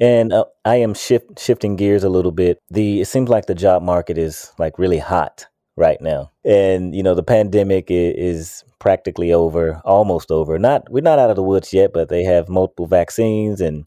And 0.00 0.32
uh, 0.32 0.44
I 0.64 0.76
am 0.76 0.94
shift, 0.94 1.40
shifting 1.40 1.76
gears 1.76 2.04
a 2.04 2.08
little 2.08 2.30
bit. 2.30 2.58
The 2.70 3.00
it 3.00 3.06
seems 3.06 3.28
like 3.28 3.46
the 3.46 3.54
job 3.54 3.82
market 3.82 4.16
is 4.16 4.52
like 4.58 4.78
really 4.78 4.98
hot 4.98 5.46
right 5.78 6.00
now. 6.00 6.30
And 6.44 6.94
you 6.94 7.02
know, 7.02 7.14
the 7.14 7.22
pandemic 7.22 7.86
is, 7.90 8.64
practically 8.78 9.32
over, 9.32 9.80
almost 9.84 10.30
over. 10.30 10.58
Not 10.58 10.90
we're 10.90 11.02
not 11.02 11.18
out 11.18 11.30
of 11.30 11.36
the 11.36 11.42
woods 11.42 11.72
yet, 11.72 11.92
but 11.92 12.08
they 12.08 12.22
have 12.22 12.48
multiple 12.48 12.86
vaccines 12.86 13.60
and 13.60 13.84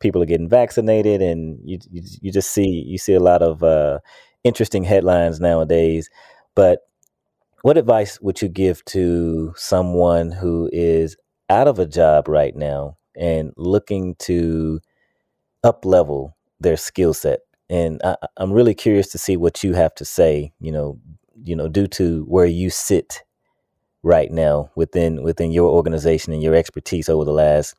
people 0.00 0.22
are 0.22 0.26
getting 0.26 0.48
vaccinated 0.48 1.22
and 1.22 1.58
you 1.64 1.78
you, 1.90 2.02
you 2.20 2.32
just 2.32 2.50
see 2.50 2.84
you 2.86 2.98
see 2.98 3.14
a 3.14 3.20
lot 3.20 3.42
of 3.42 3.62
uh, 3.62 3.98
interesting 4.42 4.84
headlines 4.84 5.40
nowadays. 5.40 6.10
But 6.54 6.80
what 7.62 7.78
advice 7.78 8.20
would 8.20 8.42
you 8.42 8.48
give 8.48 8.84
to 8.86 9.54
someone 9.56 10.30
who 10.30 10.68
is 10.72 11.16
out 11.48 11.68
of 11.68 11.78
a 11.78 11.86
job 11.86 12.28
right 12.28 12.54
now 12.54 12.96
and 13.16 13.52
looking 13.56 14.16
to 14.16 14.80
up 15.62 15.84
level 15.84 16.36
their 16.60 16.76
skill 16.76 17.14
set? 17.14 17.40
And 17.70 18.00
I, 18.04 18.16
I'm 18.36 18.52
really 18.52 18.74
curious 18.74 19.08
to 19.12 19.18
see 19.18 19.36
what 19.36 19.64
you 19.64 19.72
have 19.72 19.94
to 19.94 20.04
say, 20.04 20.52
you 20.60 20.72
know, 20.72 20.98
you 21.44 21.54
know, 21.54 21.68
due 21.68 21.86
to 21.88 22.24
where 22.24 22.46
you 22.46 22.70
sit 22.70 23.22
right 24.02 24.30
now 24.30 24.70
within 24.76 25.22
within 25.22 25.50
your 25.50 25.70
organization 25.70 26.32
and 26.32 26.42
your 26.42 26.54
expertise 26.54 27.08
over 27.08 27.24
the 27.24 27.32
last 27.32 27.74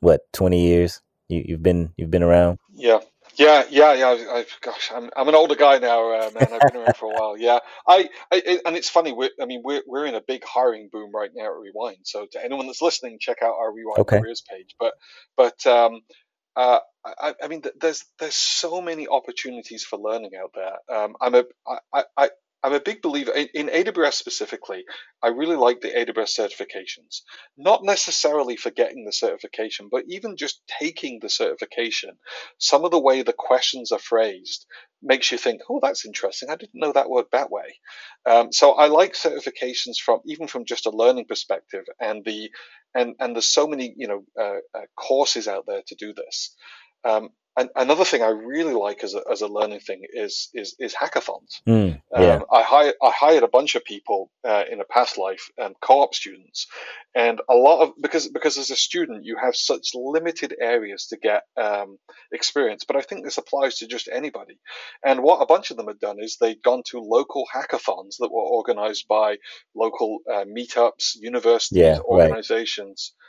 what 0.00 0.20
20 0.32 0.60
years 0.60 1.02
you, 1.28 1.44
you've 1.46 1.62
been 1.62 1.92
you've 1.96 2.12
been 2.12 2.22
around 2.22 2.58
yeah 2.72 3.00
yeah, 3.36 3.64
yeah, 3.68 3.94
yeah. 3.94 4.26
I, 4.30 4.46
gosh, 4.60 4.92
I'm 4.94 5.10
I'm 5.16 5.28
an 5.28 5.34
older 5.34 5.56
guy 5.56 5.78
now, 5.78 6.12
uh, 6.12 6.30
man. 6.38 6.52
I've 6.52 6.72
been 6.72 6.82
around 6.82 6.96
for 6.96 7.10
a 7.10 7.14
while. 7.20 7.36
Yeah, 7.36 7.58
I, 7.84 8.08
I 8.30 8.60
and 8.64 8.76
it's 8.76 8.88
funny. 8.88 9.12
We're, 9.12 9.30
I 9.40 9.46
mean, 9.46 9.62
we're 9.64 9.82
we're 9.88 10.06
in 10.06 10.14
a 10.14 10.20
big 10.20 10.44
hiring 10.44 10.88
boom 10.92 11.10
right 11.12 11.30
now 11.34 11.46
at 11.46 11.58
Rewind. 11.58 11.98
So 12.04 12.26
to 12.30 12.44
anyone 12.44 12.66
that's 12.66 12.82
listening, 12.82 13.18
check 13.20 13.38
out 13.42 13.56
our 13.58 13.72
Rewind 13.72 13.98
okay. 14.00 14.20
careers 14.20 14.42
page. 14.48 14.76
But 14.78 14.94
but 15.36 15.66
um, 15.66 16.02
uh, 16.54 16.78
I, 17.04 17.34
I 17.42 17.48
mean, 17.48 17.62
there's 17.80 18.04
there's 18.20 18.36
so 18.36 18.80
many 18.80 19.08
opportunities 19.08 19.84
for 19.84 19.98
learning 19.98 20.32
out 20.40 20.52
there. 20.54 20.96
Um, 20.96 21.16
I'm 21.20 21.34
a 21.34 21.44
I, 21.92 22.04
I 22.16 22.30
I'm 22.64 22.72
a 22.72 22.80
big 22.80 23.02
believer 23.02 23.30
in, 23.30 23.48
in, 23.52 23.66
AWS 23.68 24.14
specifically. 24.14 24.84
I 25.22 25.28
really 25.28 25.56
like 25.56 25.82
the 25.82 25.90
AWS 25.90 26.40
certifications, 26.40 27.20
not 27.58 27.84
necessarily 27.84 28.56
for 28.56 28.70
getting 28.70 29.04
the 29.04 29.12
certification, 29.12 29.88
but 29.92 30.04
even 30.08 30.38
just 30.38 30.62
taking 30.80 31.18
the 31.20 31.28
certification. 31.28 32.16
Some 32.56 32.86
of 32.86 32.90
the 32.90 32.98
way 32.98 33.20
the 33.20 33.34
questions 33.34 33.92
are 33.92 33.98
phrased 33.98 34.64
makes 35.02 35.30
you 35.30 35.36
think, 35.36 35.60
"Oh, 35.68 35.78
that's 35.82 36.06
interesting. 36.06 36.48
I 36.48 36.56
didn't 36.56 36.80
know 36.80 36.92
that 36.92 37.10
worked 37.10 37.32
that 37.32 37.50
way." 37.50 37.80
Um, 38.24 38.50
so 38.50 38.72
I 38.72 38.86
like 38.86 39.12
certifications 39.12 39.98
from 40.02 40.20
even 40.24 40.46
from 40.46 40.64
just 40.64 40.86
a 40.86 40.90
learning 40.90 41.26
perspective, 41.26 41.84
and 42.00 42.24
the 42.24 42.50
and 42.94 43.14
and 43.20 43.36
there's 43.36 43.50
so 43.50 43.66
many 43.66 43.92
you 43.94 44.08
know 44.08 44.24
uh, 44.40 44.78
uh, 44.78 44.86
courses 44.96 45.48
out 45.48 45.66
there 45.66 45.82
to 45.88 45.94
do 45.96 46.14
this. 46.14 46.56
Um, 47.04 47.28
and 47.56 47.70
another 47.76 48.04
thing 48.04 48.22
I 48.22 48.28
really 48.28 48.74
like 48.74 49.04
as 49.04 49.14
a, 49.14 49.22
as 49.30 49.40
a 49.40 49.46
learning 49.46 49.80
thing 49.80 50.02
is 50.12 50.48
is, 50.54 50.74
is 50.78 50.94
hackathons. 50.94 51.62
Mm, 51.66 52.00
yeah. 52.12 52.36
Um, 52.36 52.44
I 52.52 52.62
hired 52.62 52.94
I 53.02 53.10
hired 53.10 53.42
a 53.44 53.48
bunch 53.48 53.76
of 53.76 53.84
people 53.84 54.30
uh, 54.44 54.64
in 54.70 54.80
a 54.80 54.84
past 54.84 55.18
life, 55.18 55.50
um, 55.60 55.74
co-op 55.80 56.14
students, 56.14 56.66
and 57.14 57.40
a 57.48 57.54
lot 57.54 57.82
of 57.82 57.92
because 58.00 58.28
because 58.28 58.58
as 58.58 58.70
a 58.70 58.76
student 58.76 59.24
you 59.24 59.36
have 59.40 59.54
such 59.54 59.90
limited 59.94 60.54
areas 60.60 61.06
to 61.08 61.16
get 61.16 61.42
um, 61.56 61.98
experience. 62.32 62.84
But 62.84 62.96
I 62.96 63.02
think 63.02 63.24
this 63.24 63.38
applies 63.38 63.78
to 63.78 63.86
just 63.86 64.08
anybody. 64.12 64.58
And 65.04 65.22
what 65.22 65.40
a 65.40 65.46
bunch 65.46 65.70
of 65.70 65.76
them 65.76 65.86
had 65.86 66.00
done 66.00 66.16
is 66.20 66.36
they'd 66.36 66.62
gone 66.62 66.82
to 66.86 66.98
local 66.98 67.44
hackathons 67.54 68.16
that 68.18 68.32
were 68.32 68.42
organized 68.42 69.06
by 69.08 69.36
local 69.76 70.20
uh, 70.30 70.44
meetups, 70.44 71.16
universities, 71.16 71.78
yeah, 71.78 71.98
organizations. 72.00 73.12
Right 73.14 73.20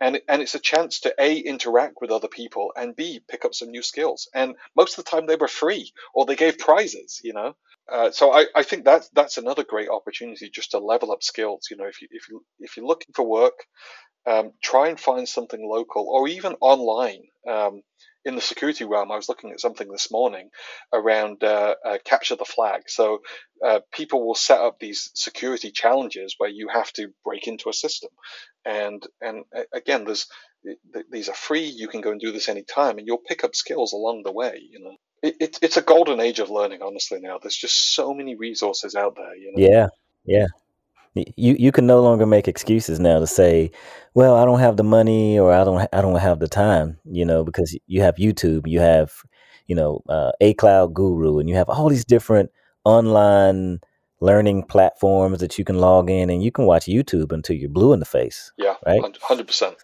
and 0.00 0.20
and 0.28 0.42
it's 0.42 0.54
a 0.54 0.60
chance 0.60 1.00
to 1.00 1.14
a 1.18 1.36
interact 1.36 1.96
with 2.00 2.10
other 2.10 2.28
people 2.28 2.72
and 2.76 2.96
b 2.96 3.20
pick 3.28 3.44
up 3.44 3.54
some 3.54 3.70
new 3.70 3.82
skills. 3.82 4.28
And 4.34 4.56
most 4.74 4.98
of 4.98 5.04
the 5.04 5.10
time 5.10 5.26
they 5.26 5.36
were 5.36 5.48
free 5.48 5.92
or 6.14 6.26
they 6.26 6.36
gave 6.36 6.58
prizes 6.58 7.20
you 7.22 7.32
know? 7.32 7.54
Uh, 7.90 8.10
so 8.10 8.32
I, 8.32 8.46
I 8.54 8.62
think 8.64 8.84
that's 8.84 9.08
that's 9.10 9.38
another 9.38 9.64
great 9.64 9.88
opportunity 9.88 10.50
just 10.50 10.72
to 10.72 10.78
level 10.78 11.12
up 11.12 11.22
skills. 11.22 11.68
You 11.70 11.76
know 11.76 11.86
if 11.86 12.02
you 12.02 12.08
if 12.10 12.28
you 12.28 12.44
if 12.60 12.76
you're 12.76 12.86
looking 12.86 13.12
for 13.14 13.24
work 13.26 13.54
um, 14.26 14.52
try 14.62 14.88
and 14.88 14.98
find 14.98 15.28
something 15.28 15.66
local 15.68 16.08
or 16.08 16.28
even 16.28 16.56
online. 16.60 17.22
Um, 17.48 17.82
in 18.26 18.34
the 18.34 18.40
security 18.40 18.84
realm, 18.84 19.12
I 19.12 19.16
was 19.16 19.28
looking 19.28 19.52
at 19.52 19.60
something 19.60 19.88
this 19.88 20.10
morning 20.10 20.50
around 20.92 21.44
uh, 21.44 21.76
uh, 21.84 21.98
capture 22.04 22.34
the 22.34 22.44
flag. 22.44 22.82
So 22.88 23.20
uh, 23.64 23.80
people 23.92 24.26
will 24.26 24.34
set 24.34 24.58
up 24.58 24.78
these 24.78 25.10
security 25.14 25.70
challenges 25.70 26.34
where 26.36 26.50
you 26.50 26.66
have 26.68 26.92
to 26.94 27.08
break 27.24 27.46
into 27.46 27.68
a 27.68 27.72
system, 27.72 28.10
and 28.64 29.06
and 29.20 29.44
uh, 29.56 29.62
again, 29.72 30.04
there's 30.04 30.26
these 31.10 31.28
are 31.28 31.34
free. 31.34 31.66
You 31.66 31.86
can 31.86 32.00
go 32.00 32.10
and 32.10 32.20
do 32.20 32.32
this 32.32 32.48
anytime, 32.48 32.98
and 32.98 33.06
you'll 33.06 33.18
pick 33.18 33.44
up 33.44 33.54
skills 33.54 33.92
along 33.92 34.24
the 34.24 34.32
way. 34.32 34.60
You 34.70 34.80
know, 34.80 34.96
it, 35.22 35.36
it, 35.38 35.58
it's 35.62 35.76
a 35.76 35.82
golden 35.82 36.18
age 36.18 36.40
of 36.40 36.50
learning. 36.50 36.82
Honestly, 36.82 37.20
now 37.20 37.38
there's 37.40 37.56
just 37.56 37.94
so 37.94 38.12
many 38.12 38.34
resources 38.34 38.96
out 38.96 39.14
there. 39.14 39.36
You 39.36 39.52
know? 39.54 39.68
Yeah, 39.68 39.88
yeah 40.24 40.46
you 41.36 41.56
you 41.58 41.72
can 41.72 41.86
no 41.86 42.00
longer 42.02 42.26
make 42.26 42.48
excuses 42.48 43.00
now 43.00 43.18
to 43.18 43.26
say, 43.26 43.70
well, 44.14 44.36
I 44.36 44.44
don't 44.44 44.60
have 44.60 44.76
the 44.76 44.84
money 44.84 45.38
or 45.38 45.52
I 45.52 45.64
don't 45.64 45.88
I 45.92 46.00
don't 46.00 46.18
have 46.18 46.40
the 46.40 46.48
time, 46.48 46.98
you 47.04 47.24
know, 47.24 47.44
because 47.44 47.76
you 47.86 48.02
have 48.02 48.16
YouTube, 48.16 48.66
you 48.66 48.80
have 48.80 49.12
you 49.66 49.74
know 49.74 50.02
uh, 50.08 50.32
a 50.40 50.54
cloud 50.54 50.94
guru, 50.94 51.38
and 51.38 51.48
you 51.48 51.54
have 51.56 51.68
all 51.68 51.88
these 51.88 52.04
different 52.04 52.50
online 52.84 53.80
learning 54.20 54.62
platforms 54.62 55.40
that 55.40 55.58
you 55.58 55.64
can 55.64 55.78
log 55.78 56.08
in 56.08 56.30
and 56.30 56.42
you 56.42 56.50
can 56.50 56.64
watch 56.64 56.86
YouTube 56.86 57.32
until 57.32 57.56
you're 57.56 57.68
blue 57.68 57.92
in 57.92 58.00
the 58.00 58.06
face. 58.06 58.52
Yeah, 58.56 58.74
right, 58.86 59.00
hundred 59.22 59.46
percent. 59.46 59.76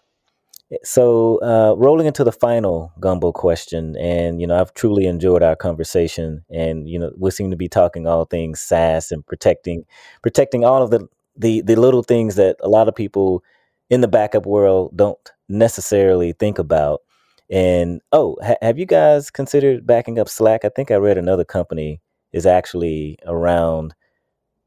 So, 0.83 1.37
uh, 1.43 1.75
rolling 1.77 2.07
into 2.07 2.23
the 2.23 2.31
final 2.31 2.91
gumbo 2.99 3.31
question, 3.31 3.95
and 3.97 4.41
you 4.41 4.47
know, 4.47 4.59
I've 4.59 4.73
truly 4.73 5.05
enjoyed 5.05 5.43
our 5.43 5.55
conversation, 5.55 6.43
and 6.49 6.89
you 6.89 6.97
know, 6.97 7.11
we 7.17 7.29
seem 7.31 7.51
to 7.51 7.57
be 7.57 7.67
talking 7.67 8.07
all 8.07 8.25
things 8.25 8.59
SaaS 8.59 9.11
and 9.11 9.25
protecting, 9.25 9.85
protecting 10.21 10.65
all 10.65 10.81
of 10.81 10.89
the 10.89 11.07
the 11.35 11.61
the 11.61 11.75
little 11.75 12.03
things 12.03 12.35
that 12.35 12.57
a 12.61 12.69
lot 12.69 12.87
of 12.87 12.95
people 12.95 13.43
in 13.89 14.01
the 14.01 14.07
backup 14.07 14.45
world 14.45 14.91
don't 14.95 15.17
necessarily 15.49 16.33
think 16.33 16.59
about. 16.59 17.01
And 17.49 18.01
oh, 18.11 18.37
ha- 18.43 18.55
have 18.61 18.79
you 18.79 18.85
guys 18.85 19.29
considered 19.29 19.85
backing 19.85 20.19
up 20.19 20.29
Slack? 20.29 20.65
I 20.65 20.69
think 20.69 20.91
I 20.91 20.95
read 20.95 21.17
another 21.17 21.45
company 21.45 22.01
is 22.31 22.45
actually 22.45 23.17
around 23.25 23.93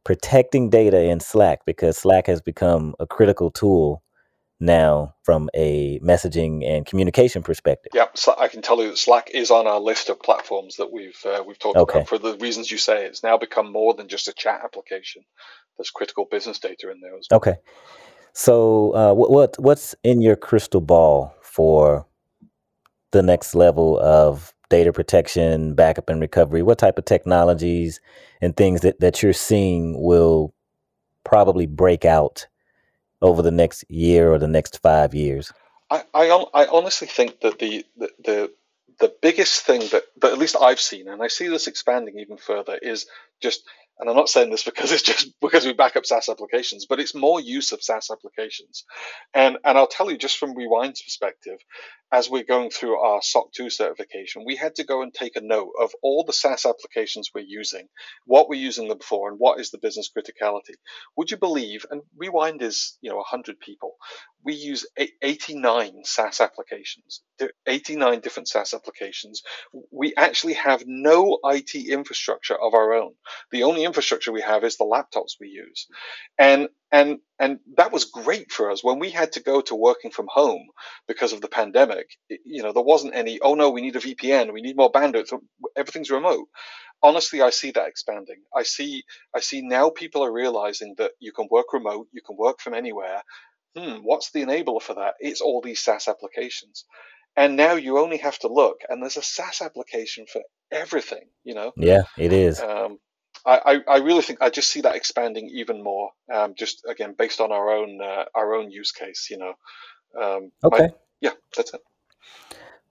protecting 0.04 0.70
data 0.70 1.02
in 1.02 1.18
Slack 1.18 1.60
because 1.66 1.96
Slack 1.96 2.26
has 2.28 2.40
become 2.40 2.94
a 3.00 3.06
critical 3.06 3.50
tool 3.50 4.02
now 4.58 5.14
from 5.22 5.50
a 5.54 6.00
messaging 6.00 6.66
and 6.66 6.86
communication 6.86 7.42
perspective. 7.42 7.90
Yeah, 7.94 8.06
so 8.14 8.34
I 8.38 8.48
can 8.48 8.62
tell 8.62 8.80
you 8.82 8.88
that 8.88 8.98
Slack 8.98 9.30
is 9.34 9.50
on 9.50 9.66
our 9.66 9.80
list 9.80 10.08
of 10.08 10.20
platforms 10.20 10.76
that 10.76 10.92
we've 10.92 11.18
uh, 11.26 11.42
we've 11.46 11.58
talked 11.58 11.76
okay. 11.76 11.98
about 11.98 12.08
for 12.08 12.18
the 12.18 12.36
reasons 12.38 12.70
you 12.70 12.78
say. 12.78 13.04
It's 13.04 13.22
now 13.22 13.36
become 13.36 13.70
more 13.70 13.94
than 13.94 14.08
just 14.08 14.28
a 14.28 14.32
chat 14.32 14.60
application. 14.64 15.22
There's 15.76 15.90
critical 15.90 16.26
business 16.30 16.58
data 16.58 16.90
in 16.90 17.00
there 17.00 17.16
as 17.16 17.26
well. 17.30 17.38
Okay. 17.38 17.56
So, 18.32 18.94
uh, 18.94 19.14
what, 19.14 19.30
what 19.30 19.56
what's 19.58 19.94
in 20.02 20.20
your 20.20 20.36
crystal 20.36 20.80
ball 20.80 21.34
for 21.42 22.06
the 23.12 23.22
next 23.22 23.54
level 23.54 23.98
of 24.00 24.54
data 24.68 24.92
protection, 24.92 25.74
backup, 25.74 26.08
and 26.08 26.20
recovery? 26.20 26.62
What 26.62 26.78
type 26.78 26.98
of 26.98 27.04
technologies 27.04 28.00
and 28.40 28.56
things 28.56 28.80
that, 28.82 29.00
that 29.00 29.22
you're 29.22 29.32
seeing 29.32 30.00
will 30.02 30.54
probably 31.24 31.66
break 31.66 32.04
out 32.04 32.46
over 33.22 33.42
the 33.42 33.50
next 33.50 33.84
year 33.88 34.32
or 34.32 34.38
the 34.38 34.48
next 34.48 34.80
five 34.82 35.14
years? 35.14 35.52
I, 35.90 36.02
I, 36.12 36.44
I 36.54 36.66
honestly 36.66 37.06
think 37.06 37.40
that 37.40 37.58
the, 37.58 37.84
the, 37.96 38.10
the 38.24 38.52
the 38.98 39.14
biggest 39.20 39.64
thing 39.64 39.80
that, 39.92 40.04
that 40.20 40.32
at 40.32 40.38
least 40.38 40.56
I've 40.60 40.80
seen, 40.80 41.08
and 41.08 41.22
I 41.22 41.28
see 41.28 41.48
this 41.48 41.66
expanding 41.66 42.18
even 42.18 42.38
further, 42.38 42.78
is 42.80 43.06
just 43.42 43.62
and 43.98 44.08
I'm 44.10 44.16
not 44.16 44.28
saying 44.28 44.50
this 44.50 44.64
because 44.64 44.92
it's 44.92 45.02
just 45.02 45.32
because 45.40 45.64
we 45.64 45.72
back 45.72 45.96
up 45.96 46.06
SaaS 46.06 46.28
applications, 46.28 46.86
but 46.86 47.00
it's 47.00 47.14
more 47.14 47.40
use 47.40 47.72
of 47.72 47.82
SaaS 47.82 48.10
applications. 48.10 48.84
And 49.34 49.58
and 49.64 49.78
I'll 49.78 49.86
tell 49.86 50.10
you 50.10 50.18
just 50.18 50.38
from 50.38 50.54
Rewind's 50.54 51.02
perspective, 51.02 51.58
as 52.12 52.30
we're 52.30 52.44
going 52.44 52.70
through 52.70 52.98
our 52.98 53.20
SOC 53.22 53.52
2 53.52 53.70
certification, 53.70 54.44
we 54.46 54.56
had 54.56 54.76
to 54.76 54.84
go 54.84 55.02
and 55.02 55.12
take 55.12 55.36
a 55.36 55.40
note 55.40 55.72
of 55.80 55.92
all 56.02 56.24
the 56.24 56.32
SaaS 56.32 56.66
applications 56.66 57.30
we're 57.34 57.44
using, 57.46 57.88
what 58.26 58.48
we're 58.48 58.60
using 58.60 58.88
them 58.88 59.00
for, 59.00 59.28
and 59.28 59.38
what 59.38 59.60
is 59.60 59.70
the 59.70 59.78
business 59.78 60.10
criticality. 60.16 60.74
Would 61.16 61.30
you 61.30 61.36
believe, 61.36 61.86
and 61.90 62.02
Rewind 62.16 62.62
is, 62.62 62.98
you 63.00 63.10
know, 63.10 63.16
100 63.16 63.58
people, 63.60 63.94
we 64.46 64.54
use 64.54 64.86
89 65.22 66.04
SaaS 66.04 66.40
applications, 66.40 67.22
89 67.66 68.20
different 68.20 68.48
SaaS 68.48 68.74
applications. 68.74 69.42
We 69.90 70.14
actually 70.16 70.54
have 70.54 70.84
no 70.86 71.40
IT 71.44 71.74
infrastructure 71.74 72.54
of 72.54 72.72
our 72.74 72.94
own. 72.94 73.14
The 73.50 73.64
only 73.64 73.82
infrastructure 73.82 74.30
we 74.30 74.42
have 74.42 74.62
is 74.62 74.76
the 74.76 74.84
laptops 74.84 75.32
we 75.40 75.48
use. 75.48 75.88
And 76.38 76.68
and 76.92 77.18
and 77.40 77.58
that 77.76 77.92
was 77.92 78.04
great 78.04 78.52
for 78.52 78.70
us 78.70 78.84
when 78.84 79.00
we 79.00 79.10
had 79.10 79.32
to 79.32 79.42
go 79.42 79.60
to 79.60 79.74
working 79.74 80.12
from 80.12 80.28
home 80.30 80.68
because 81.08 81.32
of 81.32 81.40
the 81.40 81.48
pandemic 81.48 82.06
you 82.28 82.62
know 82.62 82.72
there 82.72 82.82
wasn't 82.82 83.14
any 83.14 83.40
oh 83.40 83.54
no 83.54 83.70
we 83.70 83.82
need 83.82 83.96
a 83.96 84.00
vpn 84.00 84.52
we 84.52 84.62
need 84.62 84.76
more 84.76 84.92
bandwidth 84.92 85.32
everything's 85.76 86.10
remote 86.10 86.46
honestly 87.02 87.42
i 87.42 87.50
see 87.50 87.72
that 87.72 87.88
expanding 87.88 88.40
i 88.54 88.62
see 88.62 89.02
i 89.34 89.40
see 89.40 89.62
now 89.62 89.90
people 89.90 90.24
are 90.24 90.32
realizing 90.32 90.94
that 90.96 91.10
you 91.18 91.32
can 91.32 91.48
work 91.50 91.72
remote 91.72 92.06
you 92.12 92.22
can 92.22 92.36
work 92.36 92.60
from 92.60 92.74
anywhere 92.74 93.22
hmm 93.76 93.98
what's 94.02 94.30
the 94.30 94.42
enabler 94.42 94.80
for 94.80 94.94
that 94.94 95.14
it's 95.20 95.40
all 95.40 95.60
these 95.60 95.80
saas 95.80 96.08
applications 96.08 96.84
and 97.36 97.56
now 97.56 97.74
you 97.74 97.98
only 97.98 98.16
have 98.18 98.38
to 98.38 98.48
look 98.48 98.78
and 98.88 99.02
there's 99.02 99.16
a 99.16 99.22
saas 99.22 99.60
application 99.60 100.26
for 100.30 100.42
everything 100.72 101.28
you 101.44 101.54
know 101.54 101.72
yeah 101.76 102.02
it 102.16 102.32
is 102.32 102.60
um, 102.60 102.98
I, 103.46 103.80
I 103.88 103.96
really 103.98 104.22
think 104.22 104.42
I 104.42 104.50
just 104.50 104.70
see 104.70 104.80
that 104.80 104.96
expanding 104.96 105.48
even 105.54 105.82
more. 105.82 106.10
Um, 106.32 106.54
just 106.56 106.82
again 106.88 107.14
based 107.16 107.40
on 107.40 107.52
our 107.52 107.70
own 107.70 108.00
uh, 108.02 108.24
our 108.34 108.54
own 108.54 108.70
use 108.70 108.92
case, 108.92 109.28
you 109.30 109.38
know. 109.38 109.54
Um, 110.20 110.50
okay. 110.64 110.88
yeah, 111.20 111.32
that's 111.56 111.72
it. 111.72 111.80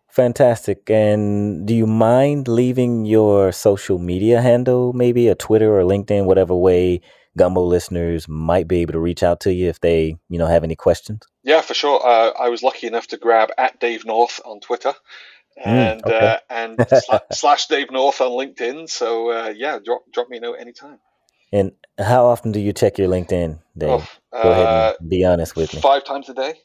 Fantastic. 0.08 0.90
And 0.90 1.68
do 1.68 1.76
you 1.76 1.86
mind 1.86 2.48
leaving 2.48 3.04
your 3.04 3.52
social 3.52 4.00
media 4.00 4.42
handle, 4.42 4.94
maybe 4.94 5.28
a 5.28 5.36
Twitter 5.36 5.78
or 5.78 5.84
LinkedIn, 5.84 6.26
whatever 6.26 6.56
way 6.56 7.02
Gumbo 7.38 7.64
listeners 7.64 8.28
might 8.28 8.68
be 8.68 8.82
able 8.82 8.94
to 8.94 9.00
reach 9.00 9.24
out 9.24 9.42
to 9.42 9.54
you 9.54 9.70
if 9.70 9.80
they, 9.82 10.18
you 10.30 10.40
know, 10.40 10.48
have 10.48 10.64
any 10.64 10.76
questions? 10.76 11.24
Yeah, 11.44 11.62
for 11.62 11.74
sure. 11.74 12.06
Uh, 12.06 12.32
I 12.40 12.50
was 12.50 12.64
lucky 12.64 12.88
enough 12.88 13.08
to 13.08 13.18
grab 13.18 13.50
at 13.58 13.80
Dave 13.80 14.06
North 14.06 14.40
on 14.46 14.60
Twitter. 14.60 14.94
Mm, 15.60 15.66
and 15.66 16.04
mm, 16.04 16.08
okay. 16.08 16.28
uh, 16.28 16.38
and 16.50 17.22
slash 17.32 17.68
Dave 17.68 17.92
North 17.92 18.22
on 18.22 18.32
LinkedIn. 18.32 18.90
So 18.90 19.32
uh, 19.32 19.54
yeah, 19.56 19.80
drop 19.84 20.02
drop 20.12 20.30
me 20.30 20.38
a 20.38 20.42
note 20.42 20.58
anytime. 20.60 21.00
And 21.52 21.72
how 21.98 22.26
often 22.26 22.52
do 22.52 22.60
you 22.60 22.74
check 22.74 22.98
your 22.98 23.08
LinkedIn, 23.08 23.60
Dave? 23.78 23.90
Oh, 23.90 24.08
Go 24.44 24.52
ahead 24.52 24.66
and 24.66 24.76
uh, 24.76 24.94
be 25.08 25.24
honest 25.24 25.56
with 25.56 25.74
me. 25.74 25.80
Five 25.80 26.04
times 26.04 26.28
a 26.28 26.34
day. 26.34 26.56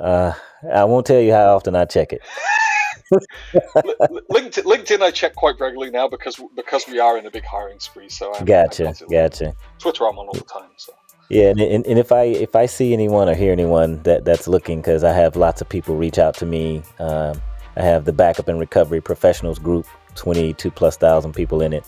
Uh, 0.00 0.32
I 0.72 0.84
won't 0.84 1.06
tell 1.06 1.20
you 1.20 1.32
how 1.32 1.56
often 1.56 1.74
I 1.74 1.86
check 1.86 2.12
it. 2.12 2.20
LinkedIn, 3.12 4.64
LinkedIn, 4.64 5.02
I 5.02 5.10
check 5.10 5.34
quite 5.34 5.58
regularly 5.58 5.90
now 5.90 6.08
because 6.08 6.40
because 6.54 6.86
we 6.88 6.98
are 6.98 7.18
in 7.18 7.26
a 7.26 7.30
big 7.30 7.44
hiring 7.44 7.80
spree. 7.80 8.08
So 8.08 8.32
I, 8.34 8.42
gotcha, 8.44 8.88
I 8.88 8.92
gotcha. 9.10 9.54
Twitter, 9.78 10.06
I'm 10.06 10.18
on 10.18 10.26
all 10.26 10.34
the 10.34 10.40
time. 10.40 10.70
So. 10.76 10.92
Yeah, 11.30 11.50
and, 11.50 11.60
and, 11.60 11.86
and, 11.86 11.98
if 11.98 12.10
I 12.10 12.24
if 12.24 12.56
I 12.56 12.66
see 12.66 12.92
anyone 12.94 13.28
or 13.28 13.34
hear 13.34 13.52
anyone 13.52 14.02
that 14.04 14.24
that's 14.24 14.48
looking, 14.48 14.80
because 14.80 15.04
I 15.04 15.12
have 15.12 15.36
lots 15.36 15.60
of 15.60 15.68
people 15.68 15.96
reach 15.96 16.18
out 16.18 16.34
to 16.36 16.46
me. 16.46 16.82
Um, 16.98 17.40
I 17.76 17.82
have 17.82 18.06
the 18.06 18.12
backup 18.12 18.48
and 18.48 18.58
recovery 18.58 19.00
professionals 19.00 19.58
group, 19.58 19.86
22 20.16 20.70
plus 20.70 20.96
thousand 20.96 21.34
people 21.34 21.60
in 21.60 21.72
it. 21.72 21.86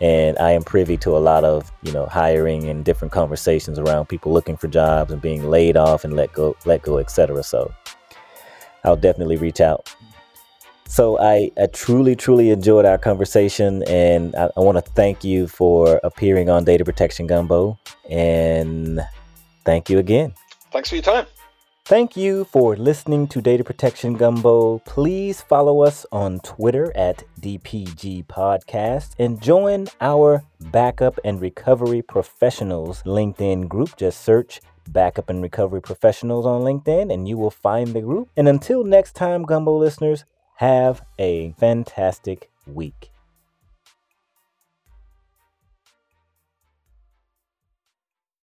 and 0.00 0.38
I 0.38 0.52
am 0.52 0.62
privy 0.62 0.96
to 0.98 1.16
a 1.16 1.18
lot 1.18 1.44
of 1.44 1.70
you 1.82 1.92
know 1.92 2.06
hiring 2.06 2.68
and 2.68 2.84
different 2.84 3.12
conversations 3.12 3.78
around 3.78 4.06
people 4.06 4.32
looking 4.32 4.56
for 4.56 4.68
jobs 4.68 5.12
and 5.12 5.20
being 5.20 5.48
laid 5.48 5.76
off 5.76 6.04
and 6.04 6.14
let 6.14 6.32
go, 6.32 6.56
let 6.64 6.82
go, 6.82 6.98
etc. 6.98 7.42
So 7.42 7.72
I'll 8.84 8.96
definitely 8.96 9.36
reach 9.36 9.60
out. 9.60 9.94
So 10.90 11.20
I, 11.20 11.52
I 11.56 11.66
truly, 11.66 12.16
truly 12.16 12.50
enjoyed 12.50 12.84
our 12.84 12.98
conversation, 12.98 13.84
and 13.84 14.34
I, 14.34 14.50
I 14.56 14.60
want 14.60 14.76
to 14.76 14.82
thank 14.82 15.22
you 15.22 15.46
for 15.46 16.00
appearing 16.02 16.50
on 16.50 16.64
Data 16.64 16.84
Protection 16.84 17.28
Gumbo, 17.28 17.78
and 18.10 19.00
thank 19.64 19.88
you 19.88 20.00
again. 20.00 20.34
Thanks 20.72 20.88
for 20.88 20.96
your 20.96 21.04
time. 21.04 21.26
Thank 21.84 22.16
you 22.16 22.44
for 22.46 22.74
listening 22.74 23.28
to 23.28 23.40
Data 23.40 23.62
Protection 23.62 24.14
Gumbo. 24.14 24.80
Please 24.80 25.40
follow 25.40 25.82
us 25.82 26.06
on 26.10 26.40
Twitter 26.40 26.92
at 26.96 27.22
DPG 27.40 28.26
Podcast 28.26 29.10
and 29.20 29.40
join 29.40 29.86
our 30.00 30.42
Backup 30.72 31.20
and 31.24 31.40
Recovery 31.40 32.02
Professionals 32.02 33.04
LinkedIn 33.04 33.68
group. 33.68 33.96
Just 33.96 34.22
search 34.22 34.60
Backup 34.88 35.30
and 35.30 35.40
Recovery 35.40 35.82
Professionals 35.82 36.46
on 36.46 36.62
LinkedIn 36.62 37.12
and 37.12 37.28
you 37.28 37.38
will 37.38 37.50
find 37.50 37.94
the 37.94 38.00
group. 38.00 38.28
And 38.36 38.48
until 38.48 38.82
next 38.82 39.14
time, 39.14 39.44
Gumbo 39.44 39.76
listeners, 39.76 40.24
have 40.60 41.00
a 41.18 41.52
fantastic 41.52 42.50
week. 42.66 43.10